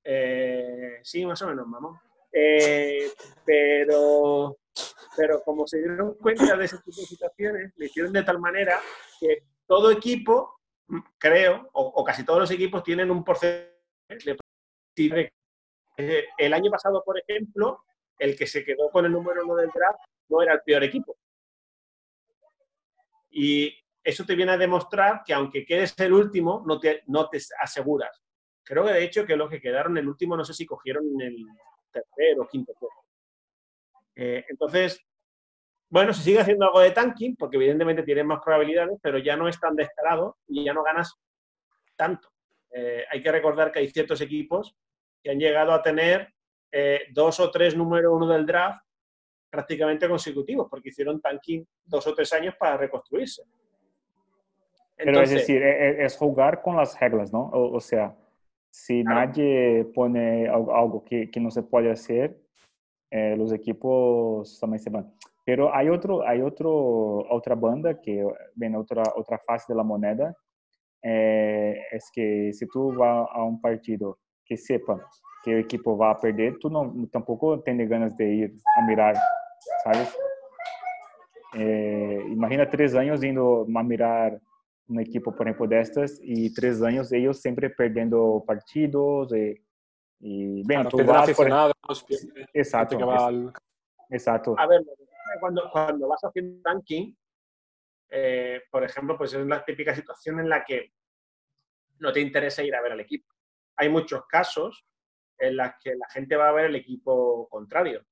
Eh, 0.04 1.00
sí, 1.04 1.26
más 1.26 1.41
o 1.41 1.47
menos, 1.47 1.67
mamón. 1.67 2.00
Eh, 2.32 3.12
pero, 3.45 4.58
pero 5.15 5.41
como 5.43 5.67
se 5.67 5.80
dieron 5.80 6.15
cuenta 6.15 6.56
de 6.56 6.65
ese 6.65 6.78
tipo 6.78 7.02
de 7.02 7.08
situaciones, 7.08 7.74
lo 7.76 7.86
hicieron 7.86 8.13
de 8.13 8.24
tal 8.24 8.39
manera 8.39 8.80
que 9.19 9.43
todo 9.65 9.91
equipo, 9.91 10.60
mm, 10.88 11.00
creo, 11.17 11.69
o, 11.74 12.04
casi 12.04 12.26
todos 12.26 12.39
los 12.39 12.52
equipos 12.52 12.84
tienen 12.84 13.12
un 13.12 13.24
porcentaje. 13.24 14.38
Eh, 15.97 16.26
El 16.38 16.54
año 16.54 16.71
pasado, 16.71 17.04
por 17.04 17.19
ejemplo, 17.19 17.84
el 18.17 18.36
que 18.38 18.47
se 18.47 18.63
quedó 18.63 18.89
con 18.91 19.06
el 19.06 19.12
número 19.12 19.43
uno 19.43 19.56
del 19.56 19.69
draft 19.69 20.00
no 20.30 20.41
era 20.41 20.54
el 20.54 20.62
peor 20.62 20.84
equipo. 20.84 21.17
Y 23.30 23.81
eso 24.03 24.25
te 24.25 24.35
viene 24.35 24.53
a 24.53 24.57
demostrar 24.57 25.21
que 25.25 25.33
aunque 25.33 25.65
quedes 25.65 25.97
el 25.99 26.13
último, 26.13 26.63
no 26.65 26.79
te, 26.79 27.03
no 27.07 27.29
te 27.29 27.39
aseguras. 27.61 28.21
Creo 28.63 28.85
que 28.85 28.93
de 28.93 29.03
hecho 29.03 29.25
que 29.25 29.35
los 29.35 29.49
que 29.49 29.61
quedaron 29.61 29.97
el 29.97 30.07
último, 30.07 30.35
no 30.35 30.45
sé 30.45 30.53
si 30.53 30.65
cogieron 30.65 31.05
el 31.21 31.45
tercer 31.91 32.39
o 32.39 32.47
quinto 32.47 32.73
puesto. 32.73 33.01
Eh, 34.15 34.45
entonces, 34.49 34.99
bueno, 35.89 36.13
se 36.13 36.23
sigue 36.23 36.39
haciendo 36.39 36.65
algo 36.65 36.79
de 36.79 36.91
tanking, 36.91 37.35
porque 37.35 37.57
evidentemente 37.57 38.03
tienes 38.03 38.25
más 38.25 38.39
probabilidades, 38.43 38.97
pero 39.01 39.17
ya 39.17 39.35
no 39.35 39.47
es 39.47 39.59
tan 39.59 39.75
descarado 39.75 40.37
y 40.47 40.63
ya 40.63 40.73
no 40.73 40.83
ganas 40.83 41.15
tanto. 41.95 42.29
Eh, 42.71 43.05
hay 43.09 43.21
que 43.21 43.31
recordar 43.31 43.71
que 43.71 43.79
hay 43.79 43.89
ciertos 43.89 44.21
equipos 44.21 44.75
que 45.21 45.31
han 45.31 45.39
llegado 45.39 45.73
a 45.73 45.81
tener 45.81 46.33
eh, 46.71 47.07
dos 47.11 47.39
o 47.39 47.51
tres 47.51 47.75
número 47.75 48.15
uno 48.15 48.27
del 48.27 48.45
draft 48.45 48.83
prácticamente 49.49 50.07
consecutivos, 50.07 50.67
porque 50.69 50.89
hicieron 50.89 51.19
tanking 51.19 51.67
dos 51.83 52.07
o 52.07 52.13
tres 52.13 52.31
años 52.31 52.55
para 52.57 52.77
reconstruirse. 52.77 53.43
Pero 55.03 55.21
es 55.21 55.31
decir, 55.31 55.61
es, 55.63 56.17
jugar 56.17 56.61
con 56.61 56.77
las 56.77 56.99
reglas, 56.99 57.31
¿no? 57.31 57.41
O, 57.53 57.75
o 57.75 57.79
sea, 57.79 58.15
si 58.71 59.03
Claro. 59.03 59.19
nadie 59.19 59.85
pone 59.93 60.47
algo, 60.47 60.75
algo 60.75 61.03
que, 61.03 61.29
que 61.29 61.39
no 61.39 61.51
se 61.51 61.63
puede 61.63 61.91
hacer, 61.91 62.37
eh, 63.11 63.35
los 63.37 63.51
equipos 63.51 64.57
también 64.59 64.79
se 64.79 64.89
van. 64.89 65.11
Pero 65.45 65.73
hay 65.75 65.89
otro, 65.89 66.25
hay 66.25 66.41
otro, 66.41 66.71
otra 67.29 67.55
banda 67.55 67.99
que 67.99 68.25
viene 68.55 68.77
otra, 68.77 69.03
otra 69.15 69.37
fase 69.39 69.73
de 69.73 69.77
la 69.77 69.83
moneda, 69.83 70.33
eh, 71.03 71.75
es 71.91 72.09
que 72.13 72.53
si 72.53 72.67
tú 72.67 72.93
vas 72.95 73.27
a 73.31 73.43
un 73.43 73.59
partido 73.59 74.19
que 74.45 74.55
sepa 74.55 74.99
que 75.43 75.53
el 75.53 75.59
equipo 75.61 75.97
va 75.97 76.11
a 76.11 76.17
perder, 76.17 76.57
tú 76.59 76.69
no, 76.69 76.93
tampoco 77.11 77.59
tienes 77.61 77.89
ganas 77.89 78.15
de 78.15 78.33
ir 78.33 78.53
a 78.77 78.85
mirar, 78.85 79.15
¿sabes? 79.83 80.15
Eh, 81.55 82.23
imagina 82.29 82.69
tres 82.69 82.95
años 82.95 83.23
indo 83.23 83.65
a 83.75 83.83
mirar 83.83 84.39
un 84.88 85.00
equipo, 85.00 85.36
por 85.36 85.48
ejemplo, 85.48 85.67
de 85.67 85.80
estas 85.82 86.20
y 86.22 86.54
tres 86.54 86.82
años 86.82 87.12
ellos 87.12 87.39
siempre 87.39 87.70
perdiendo 87.70 88.44
partidos 88.46 89.34
y, 89.34 89.62
y 90.20 90.46
bien, 90.63 90.65
Claro, 90.82 90.89
tú 90.89 90.98
vas, 91.06 91.08
por- 91.08 91.24
aficionados, 91.24 91.74
exacto, 92.54 92.98
que 92.98 93.04
va 93.04 93.28
al- 93.28 93.54
exacto. 94.10 94.56
A 94.58 94.67
ver, 94.67 94.82
cuando, 95.39 95.70
cuando 95.72 96.08
vas 96.08 96.22
haciendo 96.24 96.62
ranking, 96.63 97.13
eh, 98.10 98.62
por 98.70 98.84
ejemplo, 98.84 99.17
pues 99.17 99.34
es 99.34 99.46
la 99.46 99.63
típica 99.63 99.96
situación 99.96 100.39
en 100.39 100.50
la 100.50 100.63
que 100.65 100.91
no 102.00 102.12
te 102.12 102.20
interesa 102.20 102.63
ir 102.63 102.76
a 102.76 102.82
ver 102.82 102.91
al 102.91 103.00
equipo. 103.00 103.34
Hay 103.78 103.88
muchos 103.89 104.26
casos 104.28 104.86
en 105.38 105.56
los 105.58 105.72
que 105.82 105.96
la 105.96 106.08
gente 106.10 106.36
va 106.36 106.50
a 106.50 106.54
ver 106.54 106.65
el 106.65 106.76
equipo 106.76 107.48
contrario. 107.50 108.04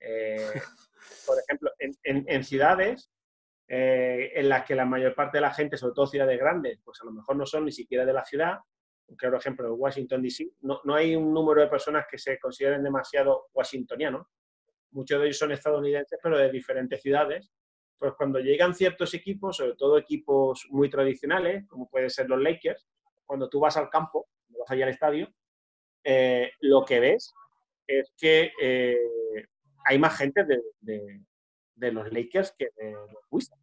Eh, 0.00 0.50
por 1.26 1.38
ejemplo, 1.38 1.70
en, 1.78 1.92
en- 2.02 2.24
en 2.28 2.42
ciudades 2.44 3.10
eh, 3.68 4.32
en 4.34 4.48
las 4.48 4.64
que 4.64 4.74
la 4.74 4.84
mayor 4.84 5.14
parte 5.14 5.38
de 5.38 5.42
la 5.42 5.52
gente, 5.54 5.76
sobre 5.76 5.94
todo 5.94 6.06
ciudades 6.06 6.38
grandes, 6.38 6.78
pues 6.84 7.00
a 7.02 7.04
lo 7.04 7.12
mejor 7.12 7.36
no 7.36 7.46
son 7.46 7.64
ni 7.64 7.72
siquiera 7.72 8.04
de 8.04 8.12
la 8.12 8.24
ciudad. 8.24 8.58
Claro 9.16 9.36
ejemplo, 9.36 9.66
en 9.66 9.74
Washington, 9.76 10.22
D.C., 10.22 10.48
no, 10.62 10.80
no 10.84 10.94
hay 10.94 11.14
un 11.14 11.32
número 11.32 11.60
de 11.60 11.68
personas 11.68 12.06
que 12.10 12.18
se 12.18 12.38
consideren 12.38 12.82
demasiado 12.82 13.48
washingtonianos 13.52 14.26
muchos 14.94 15.20
de 15.20 15.26
ellos 15.26 15.38
son 15.38 15.52
estadounidenses, 15.52 16.18
pero 16.22 16.38
de 16.38 16.50
diferentes 16.50 17.02
ciudades. 17.02 17.50
Pues 17.98 18.12
cuando 18.14 18.38
llegan 18.40 18.74
ciertos 18.74 19.12
equipos, 19.14 19.56
sobre 19.56 19.74
todo 19.74 19.98
equipos 19.98 20.66
muy 20.70 20.88
tradicionales, 20.88 21.66
como 21.68 21.88
pueden 21.88 22.10
ser 22.10 22.28
los 22.28 22.40
Lakers, 22.40 22.86
cuando 23.24 23.48
tú 23.48 23.60
vas 23.60 23.76
al 23.76 23.90
campo, 23.90 24.28
vas 24.48 24.70
allá 24.70 24.84
al 24.86 24.92
estadio, 24.92 25.28
eh, 26.04 26.50
lo 26.60 26.84
que 26.84 27.00
ves 27.00 27.32
es 27.86 28.12
que 28.16 28.52
eh, 28.60 28.98
hay 29.84 29.98
más 29.98 30.16
gente 30.16 30.44
de, 30.44 30.62
de- 30.80 31.20
de 31.74 31.92
los 31.92 32.12
Lakers 32.12 32.54
que 32.56 32.70
de 32.76 32.92
los 32.92 33.24
Wizards. 33.30 33.62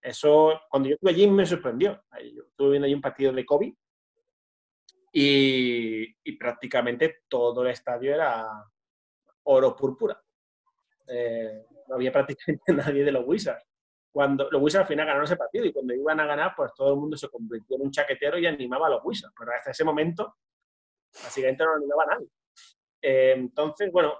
Eso, 0.00 0.60
cuando 0.70 0.88
yo 0.88 0.94
estuve 0.94 1.10
allí, 1.10 1.26
me 1.28 1.46
sorprendió. 1.46 2.02
Yo 2.34 2.42
estuve 2.44 2.70
viendo 2.70 2.86
allí 2.86 2.94
un 2.94 3.00
partido 3.00 3.32
de 3.32 3.44
Kobe 3.44 3.74
y, 5.12 6.16
y 6.22 6.32
prácticamente 6.38 7.22
todo 7.28 7.62
el 7.62 7.70
estadio 7.70 8.14
era 8.14 8.46
oro 9.44 9.74
púrpura. 9.74 10.22
Eh, 11.08 11.66
no 11.88 11.94
había 11.94 12.12
prácticamente 12.12 12.72
nadie 12.72 13.04
de 13.04 13.12
los 13.12 13.26
Wizards. 13.26 13.64
Cuando 14.12 14.48
los 14.50 14.62
Wizards 14.62 14.82
al 14.82 14.88
final 14.88 15.06
ganaron 15.06 15.24
ese 15.24 15.36
partido 15.36 15.64
y 15.64 15.72
cuando 15.72 15.94
iban 15.94 16.20
a 16.20 16.26
ganar, 16.26 16.52
pues 16.56 16.72
todo 16.74 16.94
el 16.94 17.00
mundo 17.00 17.16
se 17.16 17.28
convirtió 17.28 17.76
en 17.76 17.82
un 17.82 17.90
chaquetero 17.90 18.38
y 18.38 18.46
animaba 18.46 18.86
a 18.86 18.90
los 18.90 19.00
Wizards. 19.04 19.34
Pero 19.38 19.52
hasta 19.52 19.70
ese 19.70 19.84
momento, 19.84 20.36
básicamente 21.22 21.64
no 21.64 21.74
animaba 21.74 22.04
a 22.04 22.14
nadie. 22.14 22.28
Eh, 23.00 23.34
entonces, 23.36 23.90
bueno, 23.92 24.14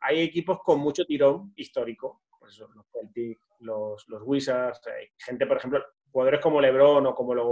hay 0.00 0.20
equipos 0.20 0.60
con 0.62 0.80
mucho 0.80 1.04
tirón 1.04 1.52
histórico. 1.56 2.22
Pues 2.44 2.58
los 2.58 2.86
Celtics, 2.92 3.40
los, 3.60 4.06
los 4.08 4.22
Wizards, 4.26 4.86
hay 4.86 5.06
gente, 5.16 5.46
por 5.46 5.56
ejemplo, 5.56 5.82
jugadores 6.12 6.40
como 6.40 6.60
LeBron 6.60 7.06
o 7.06 7.14
como 7.14 7.34
los 7.34 7.48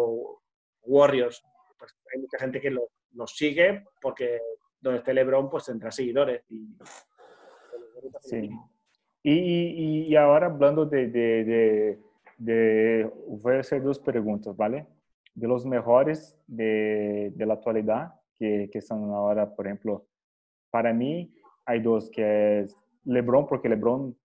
Warriors. 0.83 1.43
Pues 1.79 1.97
hay 2.15 2.21
mucha 2.21 2.37
gente 2.39 2.61
que 2.61 2.71
lo- 2.71 2.91
los 3.15 3.35
sigue 3.35 3.87
porque 4.03 4.39
donde 4.79 4.99
esté 4.99 5.15
LeBron, 5.15 5.49
pues 5.49 5.65
tendrá 5.65 5.91
seguidores. 5.91 6.43
Y, 6.51 6.77
Sí. 8.21 8.51
Y, 9.23 10.09
y, 10.11 10.17
ahora 10.17 10.47
hablando 10.47 10.85
de, 10.85 11.07
de, 11.07 11.45
de, 11.45 11.99
de- 12.37 13.11
voy 13.29 13.55
a 13.55 13.61
hacer 13.61 13.83
dos 13.83 13.99
preguntas, 13.99 14.55
¿vale? 14.57 14.87
De 15.35 15.49
los 15.49 15.65
mejores 15.65 16.37
de 16.47 17.33
la 17.39 17.55
actualidad, 17.55 18.13
que, 18.37 18.69
que 18.71 18.81
son 18.83 19.11
ahora, 19.11 19.55
por 19.55 19.67
ejemplo, 19.67 20.07
para 20.71 20.93
mí 20.93 21.33
hay 21.65 21.81
dos, 21.81 22.11
que 22.11 22.61
es 22.61 22.77
LeBron, 23.05 23.47
porque 23.47 23.69
LeBron, 23.69 24.17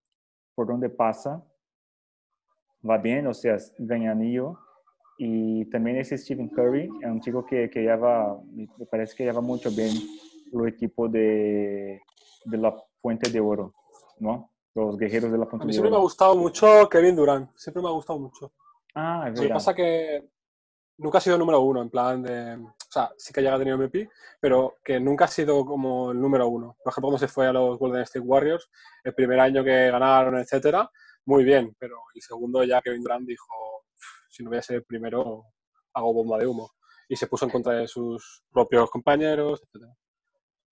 por 0.57 0.65
donde 0.65 0.89
pasa, 0.89 1.45
va 2.87 2.97
bien, 2.97 3.27
o 3.27 3.33
sea, 3.35 3.57
gana 3.77 4.11
anillo. 4.11 4.57
Y 5.19 5.65
también 5.65 5.97
ese 5.97 6.17
Stephen 6.17 6.49
Curry, 6.49 6.89
es 6.99 7.07
un 7.07 7.21
chico 7.21 7.45
que, 7.45 7.69
que 7.69 7.81
lleva, 7.83 8.39
me 8.51 8.67
parece 8.89 9.15
que 9.15 9.23
lleva 9.23 9.39
mucho 9.39 9.69
bien 9.69 9.91
el 10.51 10.67
equipo 10.67 11.07
de, 11.07 12.01
de 12.45 12.57
la 12.57 12.75
Fuente 12.99 13.29
de 13.29 13.39
Oro, 13.39 13.75
¿no? 14.17 14.49
Los 14.73 14.97
guerreros 14.97 15.31
de 15.31 15.37
la 15.37 15.43
A 15.43 15.47
Fuente 15.47 15.65
mí 15.67 15.69
de 15.69 15.73
siempre 15.73 15.91
me 15.91 15.95
ha 15.95 15.99
Oro. 15.99 16.05
gustado 16.05 16.35
mucho 16.35 16.89
Kevin 16.89 17.15
Durant, 17.15 17.51
siempre 17.55 17.83
me 17.83 17.89
ha 17.89 17.91
gustado 17.91 18.17
mucho. 18.17 18.51
Ah, 18.95 19.25
es 19.27 19.29
Lo 19.29 19.35
que 19.35 19.41
verdad. 19.41 19.55
pasa 19.55 19.75
que 19.75 20.27
nunca 20.97 21.17
ha 21.17 21.21
sido 21.21 21.38
número 21.38 21.62
uno, 21.62 21.81
en 21.81 21.89
plan 21.89 22.21
de... 22.23 22.55
O 22.55 22.91
sea, 22.91 23.12
sí 23.17 23.33
que 23.33 23.41
llega 23.41 23.55
a 23.55 23.60
tener 23.60 23.77
MVP, 23.77 24.10
pero 24.39 24.77
que 24.83 24.99
nunca 24.99 25.25
ha 25.25 25.27
sido 25.27 25.65
como 25.65 26.12
el 26.12 26.19
número 26.19 26.47
uno. 26.47 26.77
Por 26.83 26.91
ejemplo, 26.91 27.10
cuando 27.10 27.19
se 27.19 27.27
fue 27.27 27.47
a 27.47 27.53
los 27.53 27.77
Golden 27.77 28.01
State 28.03 28.25
Warriors, 28.25 28.69
el 29.03 29.13
primer 29.13 29.39
año 29.39 29.63
que 29.63 29.91
ganaron, 29.91 30.38
etcétera, 30.39 30.89
muy 31.25 31.43
bien, 31.43 31.75
pero 31.77 31.97
el 32.15 32.21
segundo 32.21 32.63
ya 32.63 32.81
Kevin 32.81 33.01
Durant 33.01 33.27
dijo, 33.27 33.45
si 34.29 34.43
no 34.43 34.49
voy 34.49 34.60
a 34.60 34.62
ser 34.62 34.77
el 34.77 34.86
primero, 34.86 35.43
hago 35.93 36.13
bomba 36.13 36.38
de 36.38 36.47
humo. 36.47 36.71
Y 37.10 37.15
se 37.15 37.27
puso 37.27 37.45
en 37.45 37.51
contra 37.51 37.73
de 37.73 37.88
sus 37.88 38.43
propios 38.51 38.89
compañeros, 38.89 39.62
etcétera. 39.63 39.93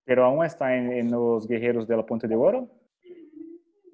Pero 0.05 0.25
aún 0.25 0.45
está 0.45 0.75
en, 0.75 0.91
en 0.93 1.11
los 1.11 1.47
guerreros 1.47 1.88
de 1.88 1.97
la 1.97 2.03
Fuente 2.03 2.27
de 2.27 2.35
Oro. 2.35 2.69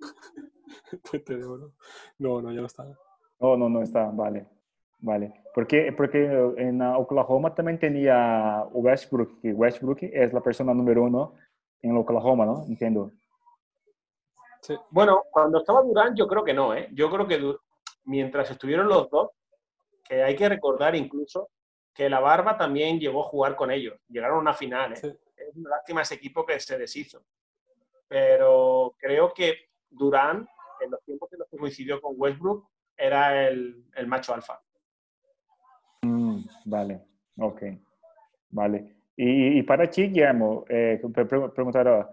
Puente 1.10 1.38
de 1.38 1.46
oro. 1.46 1.74
No, 2.20 2.41
no, 2.41 2.52
ya 2.52 2.62
no 2.62 2.67
está. 2.67 2.86
No, 3.39 3.58
no, 3.58 3.70
no 3.70 3.82
está, 3.82 4.06
vale. 4.12 4.48
Vale. 5.02 5.34
Porque, 5.54 5.92
porque 5.98 6.24
en 6.58 6.82
uh, 6.82 6.98
Oklahoma 7.00 7.54
también 7.54 7.80
tenía 7.80 8.64
Westbrook, 8.72 9.42
que 9.42 9.52
Westbrook 9.52 9.98
es 10.04 10.32
la 10.32 10.42
persona 10.42 10.74
número 10.74 11.04
uno 11.04 11.34
en 11.82 11.98
Oklahoma, 11.98 12.46
¿no? 12.46 12.64
Entiendo. 12.68 13.12
Sí. 14.62 14.76
Bueno, 14.92 15.24
cuando 15.32 15.58
estaba 15.58 15.82
Durán, 15.82 16.16
yo 16.16 16.28
creo 16.28 16.44
que 16.44 16.54
no, 16.54 16.76
¿eh? 16.76 16.88
Yo 16.94 17.10
creo 17.10 17.28
que 17.28 17.40
Du- 17.40 17.60
mientras 18.06 18.52
estuvieron 18.52 18.88
los 18.88 19.10
dos, 19.10 19.32
que 20.08 20.22
hay 20.24 20.36
que 20.36 20.48
recordar 20.48 20.96
incluso 20.96 21.50
que 21.94 22.08
la 22.10 22.20
Barba 22.20 22.58
también 22.58 23.00
llegó 23.00 23.22
a 23.26 23.30
jugar 23.30 23.56
con 23.56 23.72
ellos. 23.72 24.00
Llegaron 24.08 24.38
a 24.38 24.42
una 24.42 24.54
final, 24.54 24.94
¿eh? 24.94 24.98
Sí. 24.98 25.08
Es 25.36 25.56
una 25.56 25.72
lástima 25.72 26.04
ese 26.04 26.14
equipo 26.16 26.46
que 26.46 26.60
se 26.60 26.78
deshizo. 26.78 27.24
Pero 28.08 28.94
creo 29.00 29.34
que 29.34 29.56
Durán, 29.90 30.48
en 30.80 30.92
los 30.92 31.02
tiempos 31.04 31.34
en 31.34 31.40
los 31.40 31.50
que 31.50 31.58
coincidió 31.58 32.00
con 32.00 32.14
Westbrook, 32.16 32.70
era 32.96 33.48
el, 33.48 33.84
el 33.96 34.06
macho 34.08 34.34
alfa. 34.34 34.62
Mm, 36.04 36.40
vale, 36.66 37.02
ok. 37.38 37.62
Vale. 38.50 38.96
Y, 39.16 39.62
para 39.64 39.90
ti, 39.90 40.04
Guillermo, 40.08 40.66
eh, 40.68 41.00
pre- 41.14 41.26
pre- 41.26 41.50
preguntar, 41.50 41.88
ah, 41.88 42.10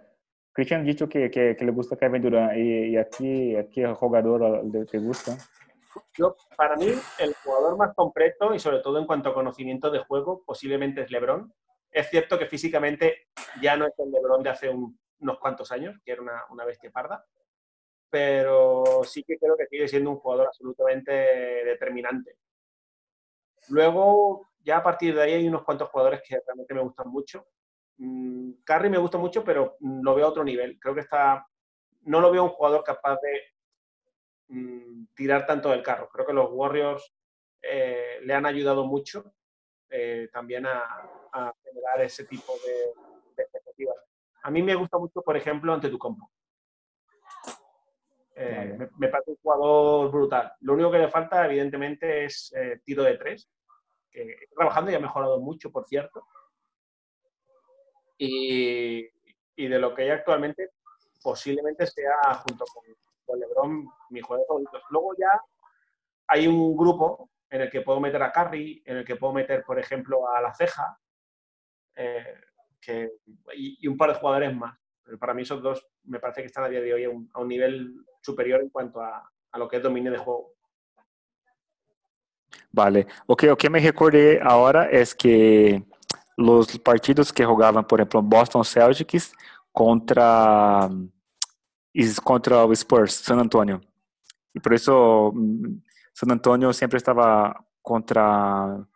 Christian 0.52 0.82
ha 0.82 0.84
dicho 0.84 1.08
que, 1.08 1.30
que, 1.30 1.56
que 1.56 1.64
le 1.64 1.72
gusta 1.72 1.96
Kevin 1.96 2.20
Durant 2.22 2.56
y, 2.56 2.96
aquí, 2.96 3.56
aquí 3.56 3.80
el 3.82 3.94
jugador 3.94 4.44
ah, 4.44 4.84
te 4.90 4.98
gusta. 4.98 5.36
Yo, 6.16 6.36
para 6.56 6.76
mí, 6.76 6.86
el 7.18 7.34
jugador 7.42 7.76
más 7.78 7.94
completo 7.94 8.54
y 8.54 8.58
sobre 8.58 8.80
todo 8.80 8.98
en 8.98 9.06
cuanto 9.06 9.30
a 9.30 9.34
conocimiento 9.34 9.90
de 9.90 10.00
juego, 10.00 10.42
posiblemente 10.44 11.00
es 11.02 11.10
LeBron. 11.10 11.52
Es 11.90 12.10
cierto 12.10 12.38
que 12.38 12.46
físicamente 12.46 13.28
ya 13.62 13.76
no 13.76 13.86
es 13.86 13.94
el 13.98 14.10
LeBron 14.10 14.42
de 14.42 14.50
hace 14.50 14.68
un- 14.68 14.98
unos 15.20 15.38
cuantos 15.38 15.72
años, 15.72 15.96
que 16.04 16.12
era 16.12 16.22
una, 16.22 16.44
una 16.50 16.64
bestia 16.64 16.90
parda, 16.90 17.24
pero 18.10 19.02
sí 19.04 19.22
que 19.24 19.38
creo 19.38 19.56
que 19.56 19.66
sigue 19.66 19.88
siendo 19.88 20.10
un 20.10 20.16
jugador 20.18 20.46
absolutamente 20.48 21.10
determinante. 21.12 22.36
Luego, 23.70 24.48
ya 24.64 24.78
a 24.78 24.82
partir 24.82 25.14
de 25.14 25.22
ahí 25.22 25.32
hay 25.34 25.48
unos 25.48 25.64
cuantos 25.64 25.88
jugadores 25.90 26.22
que 26.26 26.40
realmente 26.46 26.74
me 26.74 26.82
gustan 26.82 27.08
mucho. 27.08 27.46
Mm, 27.98 28.52
Curry 28.64 28.90
me 28.90 28.98
gusta 28.98 29.18
mucho, 29.18 29.44
pero 29.44 29.76
mm, 29.80 30.02
lo 30.02 30.14
veo 30.14 30.26
a 30.26 30.30
otro 30.30 30.44
nivel. 30.44 30.78
Creo 30.78 30.94
que 30.94 31.00
está. 31.00 31.46
No 32.02 32.20
lo 32.20 32.30
veo 32.30 32.44
un 32.44 32.50
jugador 32.50 32.84
capaz 32.84 33.18
de 33.20 33.42
mm, 34.48 35.06
tirar 35.14 35.46
tanto 35.46 35.70
del 35.70 35.82
carro. 35.82 36.08
Creo 36.08 36.26
que 36.26 36.32
los 36.32 36.48
Warriors 36.50 37.14
eh, 37.62 38.20
le 38.22 38.34
han 38.34 38.46
ayudado 38.46 38.84
mucho 38.84 39.32
eh, 39.90 40.28
también 40.32 40.66
a, 40.66 40.82
a 41.32 41.52
generar 41.62 42.00
ese 42.02 42.24
tipo 42.24 42.52
de, 42.64 42.72
de 43.36 43.42
expectativas. 43.42 43.96
A 44.42 44.50
mí 44.50 44.62
me 44.62 44.74
gusta 44.74 44.98
mucho, 44.98 45.22
por 45.22 45.36
ejemplo, 45.36 45.72
ante 45.72 45.88
tu 45.88 45.98
compo. 45.98 46.30
Eh, 48.40 48.76
me, 48.78 48.88
me 48.96 49.08
parece 49.08 49.32
un 49.32 49.36
jugador 49.42 50.12
brutal. 50.12 50.52
Lo 50.60 50.74
único 50.74 50.92
que 50.92 50.98
le 50.98 51.08
falta, 51.08 51.44
evidentemente, 51.44 52.24
es 52.24 52.52
eh, 52.56 52.80
tiro 52.84 53.02
de 53.02 53.18
tres, 53.18 53.50
que 54.10 54.36
trabajando 54.54 54.90
y 54.90 54.94
ha 54.94 55.00
mejorado 55.00 55.40
mucho, 55.40 55.70
por 55.70 55.86
cierto. 55.86 56.26
Y, 58.16 59.08
de 59.56 59.78
lo 59.78 59.94
que 59.94 60.02
hay 60.02 60.10
actualmente, 60.10 60.70
posiblemente 61.22 61.86
sea, 61.86 62.34
junto 62.34 62.64
con, 62.66 63.38
LeBron, 63.38 63.88
mi 64.10 64.20
jugador 64.20 64.46
favorito. 64.46 64.80
Luego 64.90 65.14
ya 65.18 65.40
hay 66.28 66.46
un 66.46 66.76
grupo 66.76 67.30
en 67.50 67.62
el 67.62 67.70
que 67.70 67.82
puedo 67.82 68.00
meter 68.00 68.22
a 68.22 68.32
Curry, 68.32 68.82
en 68.86 68.98
el 68.98 69.04
que 69.04 69.16
puedo 69.16 69.32
meter, 69.32 69.62
por 69.64 69.78
ejemplo, 69.78 70.28
a 70.28 70.40
La 70.40 70.54
Ceja, 70.54 70.98
eh, 71.96 72.40
y, 73.54 73.86
un 73.86 73.96
par 73.96 74.12
de 74.12 74.18
jugadores 74.18 74.54
más. 74.54 74.78
Pero 75.02 75.18
para 75.18 75.34
mí 75.34 75.42
esos 75.42 75.62
dos 75.62 75.86
me 76.04 76.20
parece 76.20 76.40
que 76.42 76.46
están 76.46 76.64
a 76.64 76.68
día 76.68 76.80
de 76.80 76.94
hoy 76.94 77.04
a 77.04 77.10
un, 77.10 77.30
a 77.32 77.40
un 77.40 77.48
nivel 77.48 78.04
superior 78.22 78.60
en 78.60 78.70
cuanto 78.70 79.00
a, 79.00 79.30
a 79.50 79.58
lo 79.58 79.68
que 79.68 79.76
es 79.76 79.82
dominio 79.82 80.10
de 80.10 80.18
juego. 80.18 80.54
Vale. 82.72 83.06
O 83.26 83.34
que, 83.34 83.50
o 83.50 83.56
que 83.56 83.68
me 83.68 83.80
recordei 83.80 84.40
agora 84.40 84.88
é 84.90 85.02
que 85.06 85.82
os 86.36 86.76
partidos 86.78 87.32
que 87.32 87.42
jogavam, 87.42 87.82
por 87.82 88.00
exemplo, 88.00 88.22
Boston 88.22 88.62
Celtics 88.62 89.32
contra 89.72 90.88
contra 92.22 92.64
o 92.64 92.74
Spurs, 92.74 93.14
San 93.14 93.40
Antonio. 93.40 93.80
E 94.54 94.60
por 94.60 94.72
isso 94.72 95.32
San 96.14 96.32
Antonio 96.32 96.72
sempre 96.72 96.98
estava 96.98 97.54
contra, 97.82 98.86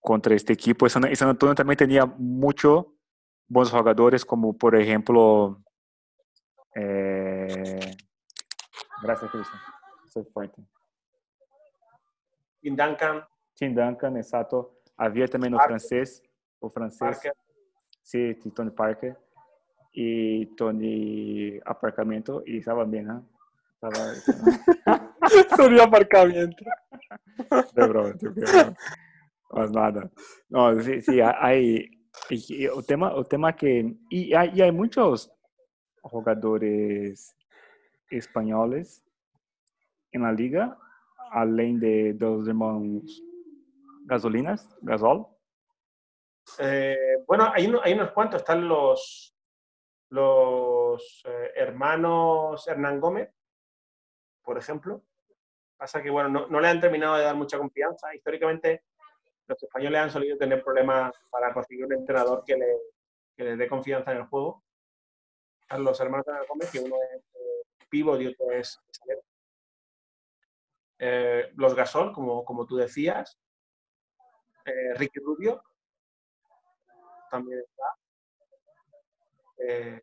contra 0.00 0.34
este 0.34 0.52
equipo. 0.52 0.88
San, 0.88 1.02
San 1.14 1.28
Antonio 1.28 1.54
también 1.54 1.76
tenía 1.76 2.06
muchos 2.06 2.86
buenos 3.48 3.70
jugadores, 3.70 4.24
como 4.24 4.56
por 4.56 4.76
ejemplo... 4.76 5.60
Eh, 6.74 7.96
Cristian. 9.04 10.68
Tim 12.62 12.74
Duncan, 12.76 13.24
Tim 13.54 13.74
Duncan, 13.74 14.16
exacto. 14.16 14.70
Havia 14.96 15.28
também 15.28 15.50
no 15.50 15.56
Parker. 15.56 15.78
francês, 15.78 16.22
o 16.60 16.68
francês, 16.68 16.98
Parker. 17.16 17.32
sim, 18.02 18.32
de 18.34 18.50
Tony 18.50 18.70
Parker 18.70 19.16
e 19.94 20.46
Tony 20.56 21.60
Aparcamento 21.64 22.42
e 22.46 22.56
estava 22.58 22.84
bem, 22.84 23.02
né? 23.04 23.22
Estava 23.74 24.14
Sonido 25.56 25.82
aparcamiento. 25.86 26.64
de 27.74 27.86
broma. 27.88 28.76
Mas 29.52 29.70
nada. 29.70 30.10
No, 30.50 30.80
sí, 30.82 31.00
sí, 31.00 31.20
hay, 31.20 31.88
y- 32.30 32.64
y 32.64 32.68
o 32.68 32.82
tema, 32.82 33.14
o 33.14 33.24
tema 33.24 33.52
que 33.54 33.94
y 34.10 34.34
hay, 34.34 34.50
y 34.54 34.62
hay 34.62 34.72
muchos 34.72 35.30
jugadores 36.02 37.34
espanhóis 38.10 39.04
en 40.12 40.22
la 40.22 40.32
liga, 40.32 40.76
além 41.30 41.78
de 41.78 42.12
dos 42.14 42.48
hermanos 42.48 43.22
Gasolinas, 44.06 44.68
Gasol. 44.82 45.26
Eh, 46.58 47.22
bueno, 47.26 47.52
hay, 47.54 47.70
hay 47.82 47.92
unos 47.92 48.12
cuantos. 48.12 48.40
Están 48.40 48.66
los, 48.66 49.36
los 50.10 51.22
eh, 51.26 51.52
hermanos 51.56 52.66
Hernán 52.66 53.00
Gómez, 53.00 53.30
por 54.42 54.56
ejemplo. 54.56 55.02
Pasa 55.76 56.02
que, 56.02 56.10
bueno, 56.10 56.28
no, 56.28 56.46
no 56.48 56.60
le 56.60 56.68
han 56.68 56.80
terminado 56.80 57.16
de 57.16 57.24
dar 57.24 57.36
mucha 57.36 57.58
confianza. 57.58 58.14
Históricamente, 58.14 58.84
los 59.46 59.62
españoles 59.62 60.00
han 60.00 60.10
solido 60.10 60.36
tener 60.36 60.62
problemas 60.64 61.14
para 61.30 61.52
conseguir 61.52 61.84
un 61.84 61.92
entrenador 61.92 62.42
que, 62.44 62.56
le, 62.56 62.66
que 63.36 63.44
les 63.44 63.58
dé 63.58 63.68
confianza 63.68 64.12
en 64.12 64.18
el 64.18 64.26
juego. 64.26 64.64
Están 65.60 65.84
los 65.84 66.00
hermanos 66.00 66.26
Hernán 66.26 66.46
Gómez, 66.48 66.70
que 66.72 66.80
uno 66.80 66.96
es 67.14 67.22
eh, 67.34 67.84
pívot 67.90 68.20
y 68.20 68.26
otro 68.28 68.50
es 68.52 68.80
es 68.90 69.02
alero. 69.02 69.22
Eh, 70.98 71.52
los 71.56 71.74
Gasol, 71.74 72.12
como, 72.12 72.44
como 72.44 72.66
tú 72.66 72.76
decías. 72.76 73.38
Eh, 74.64 74.94
Ricky 74.96 75.20
Rubio, 75.20 75.62
también 77.30 77.60
está. 77.60 77.84
Eh, 79.58 80.02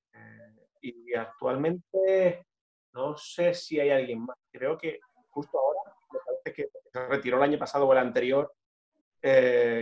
y 0.81 1.13
actualmente 1.15 2.45
no 2.93 3.17
sé 3.17 3.53
si 3.53 3.79
hay 3.79 3.89
alguien 3.89 4.25
más. 4.25 4.37
Creo 4.51 4.77
que 4.77 4.99
justo 5.29 5.57
ahora, 5.59 5.95
me 6.11 6.19
parece 6.19 6.53
que 6.53 6.69
se 6.91 7.07
retiró 7.07 7.37
el 7.37 7.43
año 7.43 7.59
pasado 7.59 7.85
o 7.87 7.91
el 7.91 7.99
anterior 7.99 8.53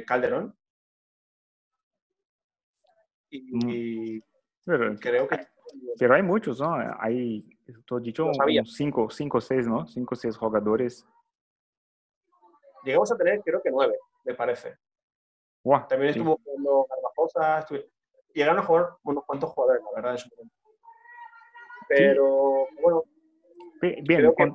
Calderón. 0.08 0.58
Y, 3.30 4.16
y 4.18 4.24
Pero, 4.64 4.96
creo 5.00 5.28
que 5.28 5.48
pero 5.98 6.16
hay 6.16 6.22
muchos, 6.22 6.60
¿no? 6.60 6.76
Hay, 7.00 7.53
dicho, 8.02 8.26
Lo 8.28 8.34
sabía. 8.34 8.62
uns 8.62 8.76
cinco, 8.76 9.10
cinco 9.10 9.38
o 9.38 9.42
seis, 9.42 9.68
¿no? 9.68 9.86
Cinco 9.88 10.14
o 10.14 10.18
seis 10.18 10.36
jugadores. 10.38 11.06
llegamos 12.84 13.12
a 13.12 13.18
tener, 13.18 13.42
creo 13.42 13.62
que 13.62 13.72
nueve, 13.72 13.98
me 14.26 14.34
parece. 14.34 14.76
Guau, 15.64 15.88
También 15.88 16.14
sí. 16.14 16.20
estuvo 16.20 16.38
jugando 16.44 16.86
Garbajosa. 16.90 17.60
estuve- 17.60 17.90
Llegaron 18.34 18.60
a 18.60 18.64
jugar 18.64 18.90
unos 19.04 19.24
cuantos 19.26 19.50
jugadores, 19.52 19.82
la 19.84 19.92
verdad, 19.96 20.12
en 20.14 20.18
su 20.18 20.30
momento. 20.36 20.56
Pero, 21.88 22.68
bueno, 22.82 23.04
Be- 23.82 24.02
Bien, 24.04 24.20
Creo 24.22 24.36
que- 24.36 24.50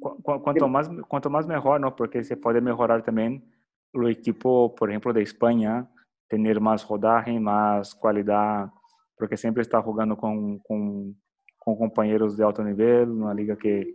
cu- 0.00 0.22
cu- 0.22 0.42
cuanto, 0.42 0.68
más, 0.68 0.90
cuanto 1.08 1.30
más 1.30 1.46
mejor, 1.46 1.80
¿no? 1.80 1.94
Porque 1.96 2.22
se 2.24 2.36
puede 2.36 2.60
mejorar 2.60 3.02
también 3.02 3.52
el 3.92 4.08
equipo, 4.10 4.74
por 4.74 4.90
ejemplo, 4.90 5.12
de 5.12 5.22
España, 5.22 5.88
tener 6.28 6.60
más 6.60 6.86
rodaje, 6.88 7.38
más 7.40 7.94
calidad, 7.94 8.68
porque 9.16 9.36
siempre 9.36 9.62
está 9.62 9.80
jugando 9.80 10.16
con, 10.16 10.58
con, 10.60 11.20
con 11.66 11.76
compañeros 11.76 12.36
de 12.36 12.44
alto 12.44 12.62
nivel, 12.62 13.10
una 13.10 13.34
liga 13.34 13.56
que, 13.56 13.92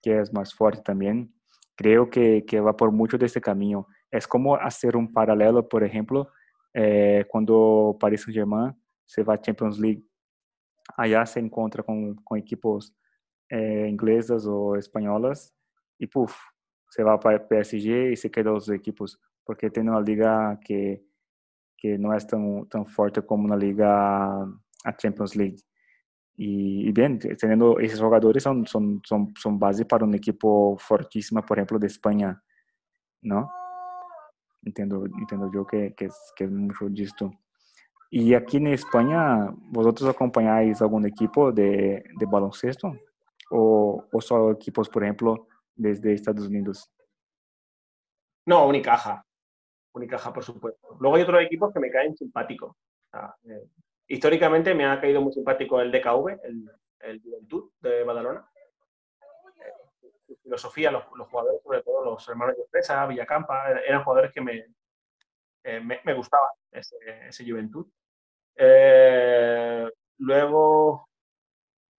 que 0.00 0.20
es 0.20 0.32
más 0.32 0.54
fuerte 0.54 0.80
también. 0.82 1.30
Creo 1.76 2.08
que, 2.08 2.46
que 2.46 2.60
va 2.60 2.74
por 2.74 2.90
mucho 2.90 3.18
de 3.18 3.26
este 3.26 3.42
camino. 3.42 3.86
Es 4.10 4.26
como 4.26 4.56
hacer 4.56 4.96
un 4.96 5.12
paralelo, 5.12 5.68
por 5.68 5.84
ejemplo, 5.84 6.30
eh, 6.72 7.26
cuando 7.28 7.94
Paris 8.00 8.22
Saint-Germain 8.22 8.74
se 9.04 9.22
va 9.22 9.34
a 9.34 9.40
Champions 9.40 9.78
League, 9.78 10.02
allá 10.96 11.26
se 11.26 11.40
encuentra 11.40 11.82
con, 11.82 12.14
con 12.14 12.38
equipos 12.38 12.96
eh, 13.50 13.86
inglesas 13.86 14.46
o 14.46 14.76
españolas 14.76 15.54
y 15.98 16.06
puf, 16.06 16.34
se 16.88 17.02
va 17.02 17.20
para 17.20 17.46
PSG 17.46 18.12
y 18.12 18.16
se 18.16 18.30
quedan 18.30 18.54
los 18.54 18.70
equipos 18.70 19.20
porque 19.44 19.68
tiene 19.68 19.90
una 19.90 20.00
liga 20.00 20.58
que, 20.64 21.04
que 21.76 21.98
no 21.98 22.14
es 22.14 22.26
tan, 22.26 22.66
tan 22.66 22.86
fuerte 22.86 23.20
como 23.20 23.44
una 23.44 23.56
liga 23.58 24.40
a 24.84 24.96
Champions 24.96 25.36
League. 25.36 25.58
Y, 26.42 26.88
y 26.88 26.92
bien, 26.92 27.18
teniendo 27.18 27.78
esos 27.78 28.00
jugadores 28.00 28.42
son, 28.42 28.66
son, 28.66 29.02
son, 29.04 29.34
son 29.36 29.58
base 29.58 29.84
para 29.84 30.06
un 30.06 30.14
equipo 30.14 30.74
fortísimo, 30.78 31.42
por 31.42 31.58
ejemplo, 31.58 31.78
de 31.78 31.86
España, 31.86 32.42
¿no? 33.20 33.50
Entiendo, 34.62 35.04
entiendo 35.04 35.50
yo 35.52 35.66
que, 35.66 35.94
que, 35.94 36.06
es, 36.06 36.32
que 36.34 36.44
es 36.44 36.50
mucho 36.50 36.88
de 36.88 37.02
esto. 37.02 37.30
Y 38.10 38.32
aquí 38.32 38.56
en 38.56 38.68
España, 38.68 39.50
¿vosotros 39.54 40.08
acompañáis 40.08 40.80
algún 40.80 41.04
equipo 41.04 41.52
de, 41.52 42.02
de 42.18 42.26
baloncesto? 42.26 42.96
¿O, 43.50 44.06
¿O 44.10 44.20
solo 44.22 44.52
equipos, 44.52 44.88
por 44.88 45.04
ejemplo, 45.04 45.46
desde 45.76 46.14
Estados 46.14 46.46
Unidos? 46.46 46.90
no, 48.46 48.66
Unicaja. 48.66 49.22
Unicaja, 49.92 50.32
por 50.32 50.42
supuesto. 50.42 50.96
Luego 51.00 51.16
hay 51.16 51.22
otros 51.22 51.42
equipos 51.42 51.70
que 51.70 51.80
me 51.80 51.90
caen 51.90 52.16
simpáticos. 52.16 52.74
Eh, 53.44 53.68
históricamente 54.10 54.74
me 54.74 54.84
ha 54.84 55.00
caído 55.00 55.20
muy 55.20 55.32
simpático 55.32 55.80
el 55.80 55.92
DKV, 55.92 56.40
el, 56.44 56.70
el 57.00 57.22
Juventud 57.22 57.70
de 57.80 58.02
Badalona. 58.04 58.44
Eh, 59.56 59.72
su 60.26 60.36
filosofía, 60.42 60.90
los, 60.90 61.04
jugadores, 61.04 61.62
sobre 61.62 61.82
todo 61.82 62.04
los 62.04 62.28
hermanos 62.28 62.56
de 62.56 62.64
Presa, 62.70 63.06
Villacampa, 63.06 63.70
er- 63.70 63.82
eran 63.86 64.02
jugadores 64.02 64.32
que 64.32 64.40
me, 64.40 64.66
eh, 65.64 65.80
me, 65.80 66.00
me 66.04 66.14
gustaba 66.14 66.48
ese, 66.72 66.96
ese 67.28 67.48
Juventud. 67.48 67.86
Eh, 68.56 69.88
luego, 70.18 71.08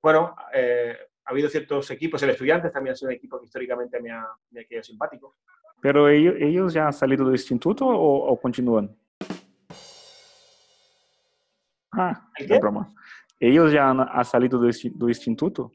bueno, 0.03 0.35
ha 0.37 1.29
habido 1.31 1.47
ciertos 1.49 1.89
equipos, 1.91 2.21
el 2.23 2.31
Estudiantes 2.31 2.71
también 2.73 2.95
sido 2.95 3.09
un 3.09 3.15
equipo 3.15 3.39
que 3.39 3.45
históricamente 3.45 4.01
me 4.01 4.11
ha, 4.11 4.27
me 4.49 4.61
ha 4.61 4.65
quedado 4.65 4.83
simpático. 4.83 5.37
¿Pero 5.81 6.09
ellos, 6.09 6.73
ya 6.73 6.85
han 6.87 6.93
salido 6.93 7.23
del 7.25 7.35
instituto 7.35 7.87
o 7.87 8.39
continúan? 8.39 8.95
Ah. 12.09 12.29
¿Ellos 13.39 13.71
ya 13.71 13.89
han, 13.89 13.99
han 14.01 14.25
salido 14.25 14.59
del, 14.59 14.71
insti- 14.71 14.93
del 14.93 15.09
instituto? 15.09 15.71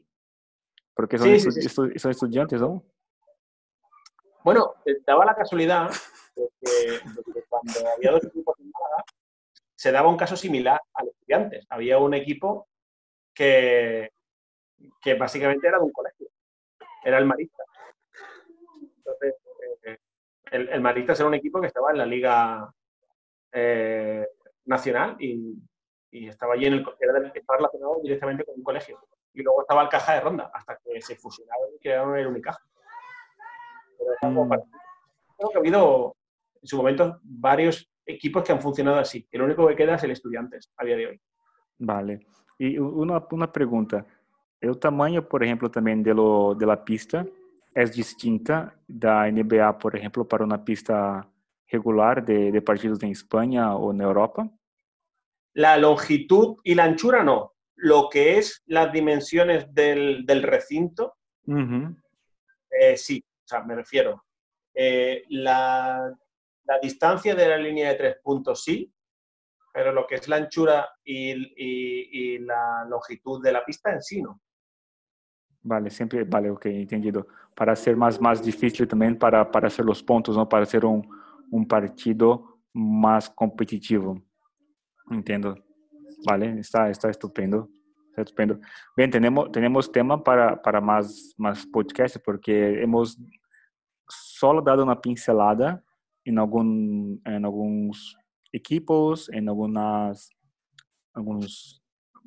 Porque 0.93 1.17
son, 1.17 1.27
Sí, 1.27 1.39
sí, 1.39 1.47
estu- 1.49 1.51
sí. 1.61 1.67
estu- 1.67 1.97
son 1.99 2.11
estudiantes, 2.11 2.61
¿no? 2.61 2.83
Bueno, 4.43 4.75
eh, 4.85 4.97
daba 5.05 5.25
la 5.25 5.35
casualidad 5.35 5.89
de 6.35 6.49
que, 6.61 6.69
de 6.91 7.23
que 7.33 7.43
cuando 7.49 7.73
había 7.95 8.11
dos 8.11 8.23
equipos 8.23 8.55
en 8.59 8.71
Málaga, 8.71 9.03
se 9.75 9.91
daba 9.91 10.09
un 10.09 10.17
caso 10.17 10.35
similar 10.37 10.79
a 10.93 11.03
los 11.03 11.13
estudiantes. 11.13 11.65
Había 11.69 11.97
un 11.99 12.13
equipo 12.13 12.67
que, 13.33 14.09
que 15.01 15.13
básicamente 15.15 15.67
era 15.67 15.77
de 15.77 15.83
un 15.83 15.91
colegio, 15.91 16.27
era 17.03 17.17
el 17.17 17.25
Maristas. 17.25 17.67
Entonces, 18.97 19.35
eh, 19.85 19.97
el, 20.51 20.69
el 20.69 20.81
Maristas 20.81 21.19
era 21.19 21.27
un 21.27 21.35
equipo 21.35 21.59
que 21.59 21.67
estaba 21.67 21.91
en 21.91 21.97
la 21.97 22.05
Liga 22.05 22.73
eh, 23.51 24.25
Nacional 24.65 25.17
y, 25.19 25.53
y 26.11 26.27
estaba 26.27 26.53
allí 26.53 26.65
en 26.65 26.73
el 26.73 26.85
estaba 27.33 27.57
relacionado 27.57 27.99
directamente 28.01 28.45
con 28.45 28.55
un 28.55 28.63
colegio. 28.63 28.99
Y 29.33 29.43
luego 29.43 29.61
estaba 29.61 29.83
el 29.83 29.89
Caja 29.89 30.13
de 30.13 30.21
Ronda, 30.21 30.51
hasta 30.53 30.77
que 30.77 31.01
se 31.01 31.15
fusionaron 31.15 31.69
y 31.75 31.79
crearon 31.79 32.17
el 32.17 32.27
Unicaja. 32.27 32.61
Pero 33.97 34.31
Mm. 34.31 34.49
parecido. 34.49 34.77
Creo 35.37 35.49
que 35.49 35.57
ha 35.57 35.59
habido 35.59 36.15
en 36.61 36.67
su 36.67 36.77
momento 36.77 37.19
varios 37.21 37.89
equipos 38.05 38.43
que 38.43 38.51
han 38.51 38.61
funcionado 38.61 38.97
así. 38.97 39.27
El 39.31 39.43
único 39.43 39.67
que 39.67 39.75
queda 39.75 39.95
es 39.95 40.03
el 40.03 40.11
Estudiantes 40.11 40.71
a 40.77 40.85
día 40.85 40.95
de 40.95 41.07
hoy. 41.07 41.21
Vale. 41.77 42.25
Y 42.57 42.79
una, 42.79 43.23
una 43.29 43.51
pregunta. 43.51 44.05
¿El 44.59 44.79
tamaño, 44.79 45.27
por 45.27 45.43
ejemplo, 45.43 45.69
también 45.69 46.01
de, 46.01 46.13
lo, 46.13 46.55
de 46.55 46.65
la 46.65 46.83
pista 46.83 47.25
es 47.75 47.93
distinta 47.93 48.73
da 48.87 49.29
NBA, 49.29 49.77
por 49.77 49.95
ejemplo, 49.95 50.27
para 50.27 50.43
una 50.43 50.63
pista 50.63 51.29
regular 51.67 52.25
de, 52.25 52.51
de 52.51 52.61
partidos 52.61 53.03
en 53.03 53.11
España 53.11 53.75
o 53.75 53.91
en 53.91 54.01
Europa? 54.01 54.49
La 55.57 55.75
longitud 55.77 56.57
y 56.63 56.75
la 56.75 56.83
anchura 56.83 57.23
no. 57.23 57.53
Lo 57.77 58.09
que 58.09 58.37
es 58.37 58.61
las 58.67 58.91
dimensiones 58.93 59.73
del, 59.73 60.23
del 60.25 60.43
recinto, 60.43 61.15
Ujú. 61.47 61.95
eh, 62.69 62.95
sí. 62.95 63.23
O 63.43 63.47
sea, 63.47 63.63
me 63.63 63.75
refiero. 63.75 64.23
eh, 64.75 65.23
la, 65.29 66.13
la 66.65 66.79
distancia 66.79 67.33
de 67.33 67.47
la 67.47 67.57
línea 67.57 67.89
de 67.89 67.95
tres 67.95 68.17
puntos 68.21 68.63
sí, 68.63 68.93
pero 69.73 69.91
lo 69.91 70.05
que 70.05 70.15
es 70.15 70.27
la 70.27 70.35
anchura 70.35 70.87
y, 71.03 71.31
y- 71.31 72.09
y 72.35 72.37
la 72.39 72.85
longitud 72.87 73.41
de 73.43 73.51
la 73.51 73.65
pista 73.65 73.91
en 73.91 74.01
sí 74.03 74.21
no. 74.21 74.39
Vale, 75.63 75.89
siempre, 75.89 76.23
vale, 76.23 76.51
ok, 76.51 76.65
entendido. 76.67 77.25
Para 77.55 77.75
ser 77.75 77.95
más, 77.95 78.21
más 78.21 78.43
difícil 78.43 78.87
también 78.87 79.17
para, 79.17 79.49
para 79.51 79.67
hacer 79.67 79.83
los 79.85 80.03
puntos, 80.03 80.37
¿no? 80.37 80.47
Para 80.47 80.65
ser 80.67 80.85
un, 80.85 81.07
un 81.49 81.67
partido 81.67 82.59
más 82.73 83.29
competitivo. 83.31 84.21
Entiendo. 85.09 85.55
Vale, 86.25 86.59
está, 86.59 86.89
está 86.89 87.09
estupendo. 87.09 87.69
Estupendo. 88.15 88.59
Bien, 88.95 89.11
tenemos, 89.11 89.51
tenemos 89.51 89.91
tema 89.91 90.23
para, 90.23 90.59
para 90.61 90.81
más, 90.81 91.33
más 91.37 91.65
podcasts 91.67 92.19
porque 92.23 92.81
hemos 92.81 93.17
solo 94.09 94.61
dado 94.61 94.83
una 94.83 94.99
pincelada 94.99 95.83
en, 96.25 96.39
algún, 96.39 97.21
en 97.25 97.45
algunos 97.45 98.17
equipos, 98.51 99.29
en 99.31 99.47
algunas, 99.49 100.29
algunos 101.13 101.83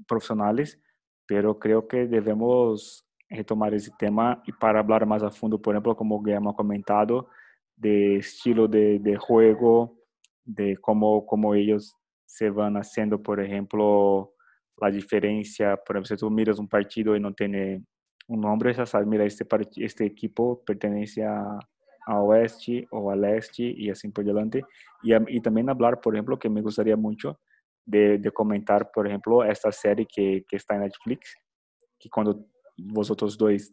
profesionales, 0.06 0.80
pero 1.26 1.58
creo 1.58 1.86
que 1.86 2.06
debemos 2.06 3.04
retomar 3.28 3.74
esse 3.74 3.90
tema 3.98 4.42
e 4.46 4.52
para 4.52 4.82
falar 4.82 5.06
mais 5.06 5.22
a 5.22 5.30
fundo, 5.30 5.58
por 5.58 5.74
exemplo, 5.74 5.94
como 5.94 6.16
o 6.16 6.22
Guilherme 6.22 6.50
ha 6.50 6.52
comentado, 6.52 7.28
de 7.76 8.16
estilo 8.16 8.66
de, 8.66 8.98
de 8.98 9.16
juego, 9.16 9.96
de 10.44 10.76
como 10.76 11.24
como 11.24 11.54
eles 11.54 11.94
se 12.30 12.48
vão 12.48 12.76
haciendo, 12.76 13.18
por 13.18 13.40
exemplo, 13.40 14.32
a 14.80 14.88
diferença, 14.88 15.76
por 15.84 15.96
exemplo, 15.96 16.06
se 16.06 16.16
tu 16.16 16.30
miras 16.30 16.60
um 16.60 16.66
partido 16.66 17.16
e 17.16 17.18
não 17.18 17.32
tem 17.32 17.84
um 18.28 18.36
nome, 18.36 18.72
já 18.72 18.86
sabe, 18.86 19.04
mira, 19.04 19.26
este, 19.26 19.44
este 19.78 20.04
equipo 20.04 20.62
pertence 20.64 21.20
a, 21.22 21.58
a 22.06 22.22
oeste 22.22 22.86
ou 22.92 23.10
a 23.10 23.14
leste 23.14 23.74
e 23.76 23.90
assim 23.90 24.12
por 24.12 24.22
diante. 24.22 24.64
E, 25.02 25.12
e 25.12 25.40
também 25.40 25.64
falar, 25.64 25.96
por 25.96 26.14
exemplo, 26.14 26.38
que 26.38 26.48
me 26.48 26.62
gostaria 26.62 26.96
muito 26.96 27.36
de, 27.84 28.18
de 28.18 28.30
comentar, 28.30 28.92
por 28.92 29.06
exemplo, 29.06 29.42
esta 29.42 29.72
série 29.72 30.06
que, 30.06 30.44
que 30.48 30.54
está 30.54 30.76
em 30.76 30.80
Netflix, 30.80 31.34
que 31.98 32.08
quando 32.08 32.46
vosotros 32.78 33.36
dois, 33.36 33.72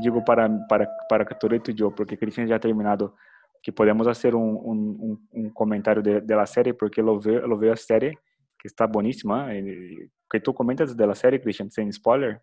digo 0.00 0.24
para, 0.24 0.48
para, 0.68 0.88
para 1.08 1.24
Toreto 1.38 1.70
y 1.70 1.74
yo, 1.74 1.94
porque 1.94 2.18
Cristian 2.18 2.48
ya 2.48 2.56
ha 2.56 2.60
terminado, 2.60 3.14
que 3.62 3.72
podemos 3.72 4.06
hacer 4.08 4.34
un, 4.34 4.58
un, 4.60 5.28
un 5.30 5.50
comentario 5.50 6.02
de, 6.02 6.20
de, 6.20 6.34
la 6.34 6.46
serie, 6.46 6.74
porque 6.74 7.00
lo 7.00 7.20
veo, 7.20 7.46
lo 7.46 7.56
veo 7.56 7.72
a 7.72 7.76
serie, 7.76 8.18
que 8.58 8.68
está 8.68 8.86
buenísima. 8.86 9.54
Eh, 9.54 10.10
¿Qué 10.28 10.40
tú 10.40 10.52
comentas 10.52 10.96
de 10.96 11.06
la 11.06 11.14
serie, 11.14 11.40
Christian, 11.40 11.70
sin 11.70 11.92
spoiler? 11.92 12.42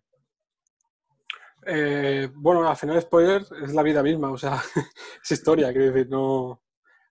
Eh, 1.66 2.28
bueno, 2.34 2.68
al 2.68 2.76
final 2.76 3.00
spoiler 3.02 3.42
es 3.62 3.74
la 3.74 3.82
vida 3.82 4.02
misma, 4.02 4.30
o 4.30 4.38
sea, 4.38 4.54
es 5.22 5.30
historia, 5.30 5.72
quiero 5.72 5.92
decir, 5.92 6.08
no... 6.08 6.62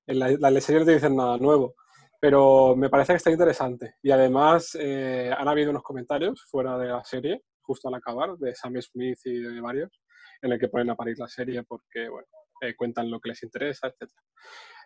En 0.08 0.18
la, 0.18 0.32
la 0.32 0.62
serie 0.62 0.80
no 0.80 0.88
te 0.88 0.94
dicen 0.94 1.16
nada 1.16 1.38
nuevo, 1.38 1.76
pero 2.20 2.76
me 2.76 2.90
parece 2.90 3.14
que 3.14 3.18
está 3.18 3.30
interesante. 3.30 3.98
Y 4.02 4.10
además 4.10 4.76
eh, 4.80 5.32
han 5.38 5.48
habido 5.48 5.70
unos 5.70 5.84
comentarios 5.84 6.44
fuera 6.50 6.80
de 6.80 6.88
la 6.88 7.04
serie 7.04 7.44
justo 7.62 7.88
al 7.88 7.94
acabar, 7.94 8.36
de 8.38 8.56
Sam 8.56 8.82
Smith 8.82 9.20
y 9.26 9.40
de 9.40 9.62
varios, 9.62 10.02
en 10.42 10.52
el 10.52 10.60
que 10.60 10.68
ponen 10.68 10.90
a 10.90 10.96
parir 10.96 11.20
la 11.20 11.28
serie 11.28 11.62
porque, 11.62 12.10
bueno, 12.10 12.28
eh, 12.62 12.76
cuentan 12.76 13.10
lo 13.10 13.20
que 13.20 13.30
les 13.30 13.44
interesa, 13.44 13.88
etc. 13.88 14.12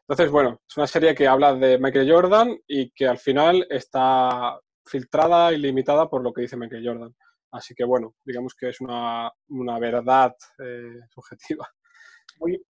Entonces, 0.02 0.32
bueno, 0.32 0.62
es 0.68 0.78
una 0.78 0.88
serie 0.88 1.16
que 1.16 1.28
habla 1.28 1.56
de 1.56 1.78
Michael 1.78 2.12
Jordan 2.12 2.58
y 2.68 2.92
que 2.92 3.08
al 3.08 3.18
final 3.18 3.66
está 3.70 4.60
filtrada 4.86 5.54
y 5.54 5.58
limitada 5.58 6.10
por 6.10 6.22
lo 6.22 6.34
que 6.34 6.42
dice 6.42 6.58
Michael 6.58 6.86
Jordan. 6.86 7.16
Así 7.52 7.74
que, 7.74 7.86
bueno, 7.86 8.16
digamos 8.26 8.54
que 8.56 8.70
es 8.70 8.82
una, 8.82 9.32
una 9.50 9.80
verdad 9.80 10.36
eh, 10.60 11.00
subjetiva. 11.10 11.68
Muy 12.40 12.62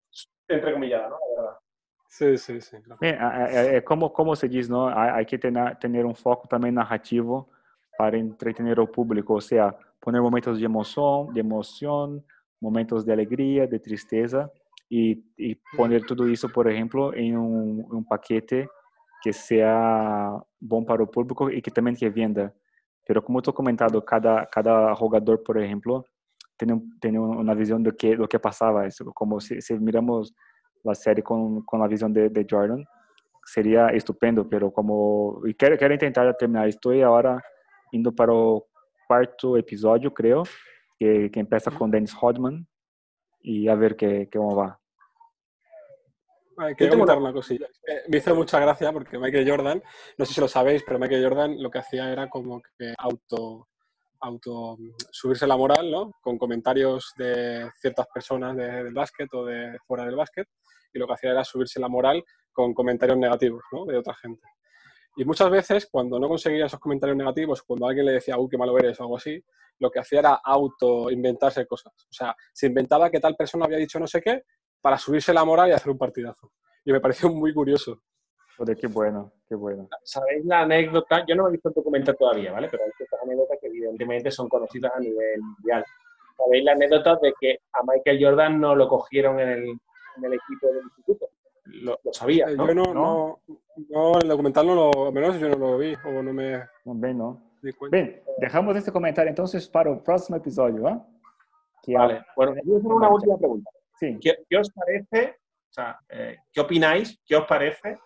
entrecomillada, 0.49 1.09
¿no? 1.09 1.17
La 1.37 1.43
verdad. 1.43 1.59
Sí, 2.09 2.37
sí, 2.37 2.61
sí. 2.61 2.77
Claro. 2.83 2.99
É, 3.01 3.77
é, 3.77 3.81
como, 3.81 4.13
como 4.13 4.37
se 4.37 4.47
diz, 4.47 4.69
não? 4.69 4.87
Há, 4.87 5.25
que 5.25 5.39
ter, 5.39 5.51
um 6.05 6.15
foco 6.15 6.47
também 6.47 6.71
narrativo 6.71 7.49
para 7.97 8.19
entretener 8.19 8.79
o 8.79 8.87
público, 8.87 9.33
ou 9.33 9.41
seja, 9.41 9.75
poner 9.99 10.21
momentos 10.21 10.59
de 10.59 10.65
emoción, 10.67 11.33
de 11.33 11.41
emoción, 11.41 12.23
momentos 12.61 13.07
de 13.07 13.13
alegría, 13.13 13.67
de 13.67 13.79
tristeza 13.79 14.51
y, 14.95 15.25
y 15.39 15.55
poner 15.75 16.05
todo 16.05 16.27
eso, 16.27 16.51
por 16.51 16.71
ejemplo, 16.71 17.15
en 17.15 17.39
un, 17.39 17.83
un, 17.91 18.05
paquete 18.05 18.69
que 19.23 19.33
sea 19.33 20.39
bom 20.61 20.85
para 20.85 21.03
o 21.03 21.11
público 21.11 21.49
e 21.49 21.63
que 21.63 21.71
também 21.71 21.97
que 21.97 22.11
venda. 22.11 22.53
Pero 23.07 23.23
como 23.23 23.39
estou 23.39 23.55
comentado, 23.55 24.03
cada 24.03 24.45
cada 24.45 24.95
jogador, 24.95 25.43
por 25.43 25.57
exemplo, 25.57 26.05
tem 26.59 26.69
tem 27.01 27.19
uma 27.19 27.55
visão 27.55 27.83
do 27.83 27.91
que 27.91 28.15
do 28.17 28.29
que 28.29 28.39
passava 28.39 28.87
isso. 28.87 29.11
Como 29.15 29.41
se, 29.41 29.63
se 29.63 29.73
miramos 29.79 30.31
a 30.87 30.95
série 30.95 31.23
com 31.23 31.63
com 31.65 31.83
a 31.83 31.89
visão 31.89 32.13
de, 32.13 32.29
de 32.29 32.45
Jordan, 32.47 32.85
seria 33.47 33.97
estupendo. 33.97 34.45
Pero 34.45 34.71
como 34.71 35.41
e 35.47 35.55
quero 35.55 35.79
quero 35.79 35.97
tentar 35.97 36.31
terminar. 36.35 36.69
Estou 36.69 36.93
agora 36.93 37.41
indo 37.95 38.13
para 38.13 38.31
o 38.35 38.63
cuarto 39.09 39.57
episodio, 39.57 40.11
creo, 40.11 40.43
que, 40.99 41.31
que 41.31 41.41
empieza 41.41 41.71
con 41.71 41.91
Dennis 41.91 42.15
Hodman 42.15 42.67
y 43.41 43.69
a 43.69 43.75
ver 43.75 43.97
qué, 43.97 44.29
qué 44.31 44.39
cómo 44.39 44.55
va. 44.55 44.82
Vale, 46.57 46.77
quería 46.77 46.93
comentar 46.93 47.19
una 47.19 47.33
cosilla. 47.33 47.67
Me 48.09 48.19
hizo 48.19 48.35
mucha 48.35 48.61
gracia 48.61 48.93
porque 48.93 49.19
Michael 49.19 49.49
Jordan, 49.49 49.83
no 50.19 50.25
sé 50.25 50.35
si 50.35 50.41
lo 50.41 50.49
sabéis, 50.49 50.83
pero 50.85 50.99
Michael 50.99 51.25
Jordan 51.25 51.63
lo 51.63 51.71
que 51.71 51.79
hacía 51.79 52.13
era 52.13 52.29
como 52.29 52.61
que 52.61 52.95
auto, 52.99 53.69
auto 54.21 54.77
subirse 55.11 55.47
la 55.47 55.57
moral, 55.57 55.91
¿no? 55.91 56.13
Con 56.21 56.39
comentarios 56.39 57.13
de 57.17 57.71
ciertas 57.81 58.07
personas 58.13 58.57
de, 58.57 58.85
del 58.85 58.95
básquet 58.95 59.33
o 59.35 59.45
de 59.45 59.79
fuera 59.87 60.05
del 60.05 60.17
básquet. 60.17 60.49
Y 60.93 60.99
lo 60.99 61.07
que 61.07 61.15
hacía 61.15 61.31
era 61.31 61.45
subirse 61.45 61.81
la 61.81 61.89
moral 61.89 62.23
con 62.53 62.75
comentarios 62.75 63.17
negativos, 63.17 63.63
¿no? 63.73 63.87
De 63.87 63.97
otra 63.97 64.15
gente. 64.15 64.47
Y 65.17 65.25
muchas 65.25 65.51
veces, 65.51 65.89
cuando 65.91 66.19
no 66.19 66.29
conseguía 66.29 66.67
esos 66.67 66.81
comentarios 66.81 67.17
negativos, 67.17 67.63
cuando 67.63 67.87
alguien 67.87 68.07
le 68.07 68.13
decía, 68.13 68.39
uy, 68.39 68.49
qué 68.51 68.59
malo 68.59 68.79
eres 68.79 68.99
o 69.01 69.05
algo 69.05 69.17
así, 69.17 69.43
lo 69.79 69.91
que 69.91 70.01
hacía 70.01 70.21
era 70.21 70.41
auto-inventarse 70.43 71.67
cosas. 71.67 71.93
O 71.95 72.13
sea, 72.13 72.35
se 72.53 72.67
inventaba 72.67 73.11
que 73.11 73.21
tal 73.21 73.37
persona 73.37 73.65
había 73.65 73.79
dicho 73.79 73.99
no 73.99 74.07
sé 74.07 74.21
qué 74.21 74.43
para 74.83 74.99
subirse 74.99 75.33
la 75.33 75.45
moral 75.45 75.71
y 75.71 75.73
hacer 75.73 75.91
un 75.91 75.99
partidazo. 75.99 76.51
Y 76.85 76.93
me 76.93 77.01
pareció 77.01 77.31
muy 77.31 77.55
curioso. 77.55 78.03
Joder, 78.59 78.77
qué 78.77 78.87
bueno, 78.87 79.33
qué 79.49 79.55
bueno. 79.55 79.89
¿Sabéis 80.05 80.45
la 80.45 80.61
anécdota? 80.63 81.25
Yo 81.27 81.35
no 81.35 81.49
he 81.49 81.53
visto 81.53 81.71
el 81.71 81.75
documento 81.75 82.13
todavía, 82.15 82.53
¿vale? 82.53 82.69
Pero 82.71 82.85
hay 82.85 82.91
ciertas 82.97 83.21
anécdotas 83.23 83.59
que 83.61 83.69
evidentemente 83.69 84.31
son 84.31 84.49
conocidas 84.49 84.93
a 84.95 85.01
nivel 85.01 85.41
mundial. 85.41 85.85
¿Sabéis 86.37 86.65
la 86.65 86.73
anécdota 86.73 87.17
de 87.23 87.33
que 87.41 87.59
a 87.73 87.81
Michael 87.87 88.19
Jordan 88.23 88.61
no 88.61 88.75
lo 88.75 88.89
cogieron 88.89 89.41
en 89.41 89.49
el, 89.49 89.65
en 90.17 90.25
el 90.25 90.35
equipo 90.35 90.67
del 90.67 90.83
instituto? 90.83 91.29
Lo, 91.65 91.99
lo 92.05 92.13
sabía, 92.13 92.47
¿no? 92.49 92.67
Yo 92.67 92.75
no, 92.75 92.93
no, 92.93 93.41
no, 93.89 94.19
el 94.21 94.29
documental 94.29 94.67
no 94.67 94.75
lo, 94.75 95.13
menos 95.13 95.39
yo 95.39 95.49
no 95.49 95.57
lo 95.57 95.79
vi, 95.79 95.95
o 96.05 96.23
no 96.23 96.33
me... 96.35 96.69
Também 96.85 97.15
não. 97.15 97.41
Bem, 97.91 98.21
dejamos 98.39 98.77
este 98.77 98.91
comentário 98.91 99.31
então 99.31 99.45
para 99.73 99.91
o 99.91 100.01
próximo 100.01 100.37
episódio, 100.37 100.89
¿eh? 100.89 101.01
Que 101.85 101.95
vale, 101.95 102.25
bueno, 102.37 102.55
voy 102.65 102.75
a 102.75 102.79
hacer 102.79 102.93
una 102.93 103.09
última 103.09 103.39
pregunta. 103.39 103.71
¿Qué, 104.21 104.37
¿Qué, 104.49 104.57
os 104.57 104.69
parece, 104.73 105.37
o 105.71 105.73
sea, 105.73 105.97
eh, 106.09 106.39
qué 106.53 106.61
opináis, 106.61 107.21
qué 107.25 107.37
os 107.37 107.47
parece 107.47 107.99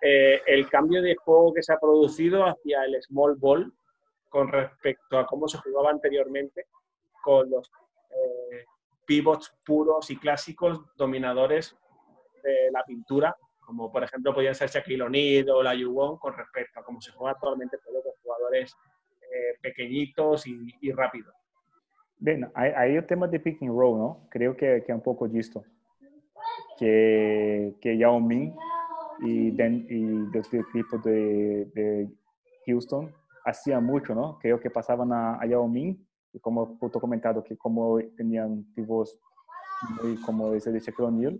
eh, 0.00 0.40
el 0.46 0.68
cambio 0.68 1.02
de 1.02 1.16
juego 1.16 1.52
que 1.52 1.62
se 1.62 1.72
ha 1.72 1.78
producido 1.78 2.44
hacia 2.44 2.84
el 2.84 3.02
small 3.02 3.34
ball 3.34 3.72
con 4.28 4.46
respecto 4.46 5.18
a 5.18 5.26
cómo 5.26 5.48
se 5.48 5.58
jugaba 5.58 5.90
anteriormente 5.90 6.66
con 7.20 7.50
los 7.50 7.68
eh, 8.10 8.64
pivots 9.04 9.52
puros 9.64 10.08
y 10.10 10.16
clásicos 10.18 10.80
dominadores 10.94 11.76
de 12.44 12.70
la 12.70 12.84
pintura 12.84 13.36
como 13.58 13.90
por 13.90 14.04
ejemplo 14.04 14.32
podían 14.32 14.54
ser 14.54 14.70
Shaquille 14.70 15.02
O'Neal 15.02 15.50
o 15.50 15.62
la 15.64 15.74
Yuwon 15.74 16.18
con 16.18 16.34
respecto 16.34 16.78
a 16.78 16.84
cómo 16.84 17.00
se 17.00 17.10
juega 17.10 17.32
actualmente 17.32 17.78
con 17.84 17.92
los 17.92 18.04
jugadores 18.22 18.74
eh, 19.20 19.58
pequeñitos 19.60 20.46
y 20.46 20.92
rápidos. 20.92 21.37
Bem, 22.20 22.44
aí 22.54 22.98
o 22.98 23.02
tema 23.02 23.28
de 23.28 23.38
pick 23.38 23.62
and 23.62 23.70
roll, 23.70 23.96
não? 23.96 24.20
Creio 24.28 24.52
que, 24.52 24.80
que 24.80 24.90
é 24.90 24.94
um 24.94 25.00
pouco 25.00 25.28
disto. 25.28 25.64
Que, 26.76 27.74
que 27.80 27.90
Yao 27.90 28.20
Ming 28.20 28.52
e, 29.22 29.52
den, 29.52 29.86
e 29.88 30.26
do 30.30 30.98
de, 30.98 31.64
de 31.66 32.08
Houston 32.72 33.08
hacía 33.44 33.80
muito, 33.80 34.14
não? 34.14 34.34
Creio 34.40 34.58
que 34.58 34.68
passava 34.68 35.04
na 35.04 35.40
Yao 35.44 35.68
Ming, 35.68 35.98
e 36.34 36.40
como 36.40 36.76
eu 36.82 36.90
comentado 37.00 37.40
que 37.42 37.54
como 37.56 38.00
tinham 38.16 38.64
pivôs 38.74 39.10
muito 40.02 40.20
como 40.22 40.54
esse 40.56 40.72
de 40.72 40.80
Shaquille 40.80 41.08
O'Neal, 41.08 41.34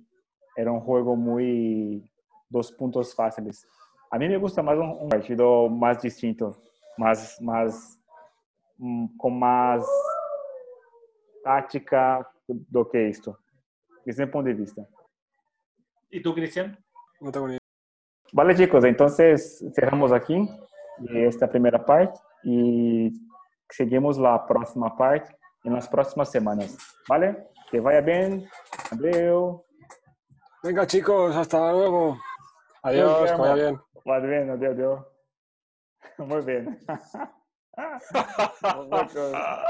era 0.56 0.72
um 0.72 0.84
jogo 0.84 1.16
muito 1.16 2.08
dos 2.48 2.70
puntos 2.70 3.12
fáceis. 3.14 3.66
A 4.12 4.18
mim 4.18 4.28
me 4.28 4.38
gusta 4.38 4.62
mais 4.62 4.78
um, 4.78 5.04
um 5.04 5.08
partido 5.08 5.68
mais 5.68 5.98
distinto, 5.98 6.56
mais, 6.96 7.36
mais 7.40 7.98
um, 8.80 9.08
com 9.18 9.30
mais 9.30 9.84
tática 11.48 12.26
do 12.46 12.84
que 12.84 13.08
isto. 13.08 13.34
Esse 14.06 14.22
é 14.22 14.26
o 14.26 14.30
ponto 14.30 14.44
de 14.44 14.54
vista. 14.54 14.86
E 16.10 16.20
tu, 16.20 16.34
Cristian? 16.34 16.76
No 17.22 17.32
tengo 17.32 17.48
ni 17.48 17.56
Vale, 18.34 18.54
chicos, 18.54 18.84
entonces 18.84 19.64
cerramos 19.74 20.12
aquí 20.12 20.46
esta 21.08 21.48
primera 21.48 21.82
parte 21.82 22.20
y 22.44 23.10
seguimos 23.70 24.18
la 24.18 24.46
próxima 24.46 24.94
parte 24.94 25.34
en 25.64 25.72
las 25.72 25.88
próximas 25.88 26.30
semanas. 26.30 26.76
¿Vale? 27.08 27.48
Que 27.70 27.80
vaya 27.80 28.02
bien. 28.02 28.46
Adiós. 28.92 29.62
Venga, 30.62 30.86
chicos, 30.86 31.34
hasta 31.34 31.72
luego. 31.72 32.18
Adiós, 32.82 33.30
que 33.30 33.36
vaya 33.38 33.54
bien. 33.54 33.80
Vaya 34.04 34.26
bien, 34.26 34.50
adiós, 34.50 34.72
adiós. 34.74 35.06
Muy 36.18 36.42
bien. 36.42 36.78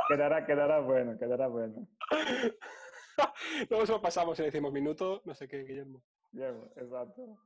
quedará, 0.09 0.47
quedará 0.47 0.81
bueno, 0.81 1.19
quedará 1.19 1.49
bueno. 1.49 1.87
Luego 3.69 3.87
se 3.87 3.93
lo 3.93 4.01
pasamos 4.01 4.39
y 4.39 4.43
le 4.43 4.47
decimos 4.47 4.73
minuto, 4.73 5.23
no 5.25 5.35
sé 5.35 5.49
qué, 5.49 5.65
Guillermo. 5.65 6.03
Guillermo, 6.33 6.71
exacto. 6.77 7.37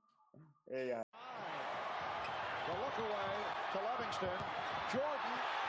Ella. 0.68 1.02
The 2.66 2.72
look 2.78 2.98
away 2.98 3.42
to 3.72 3.78
Livingston. 3.80 4.28
Jordan. 4.92 5.61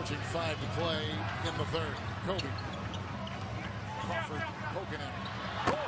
Approaching 0.00 0.24
five 0.32 0.56
to 0.58 0.80
play 0.80 1.02
in 1.46 1.58
the 1.58 1.64
third. 1.66 1.94
Kobe. 2.24 2.40
Crawford 4.00 4.42
poking 4.72 4.98
him. 4.98 5.79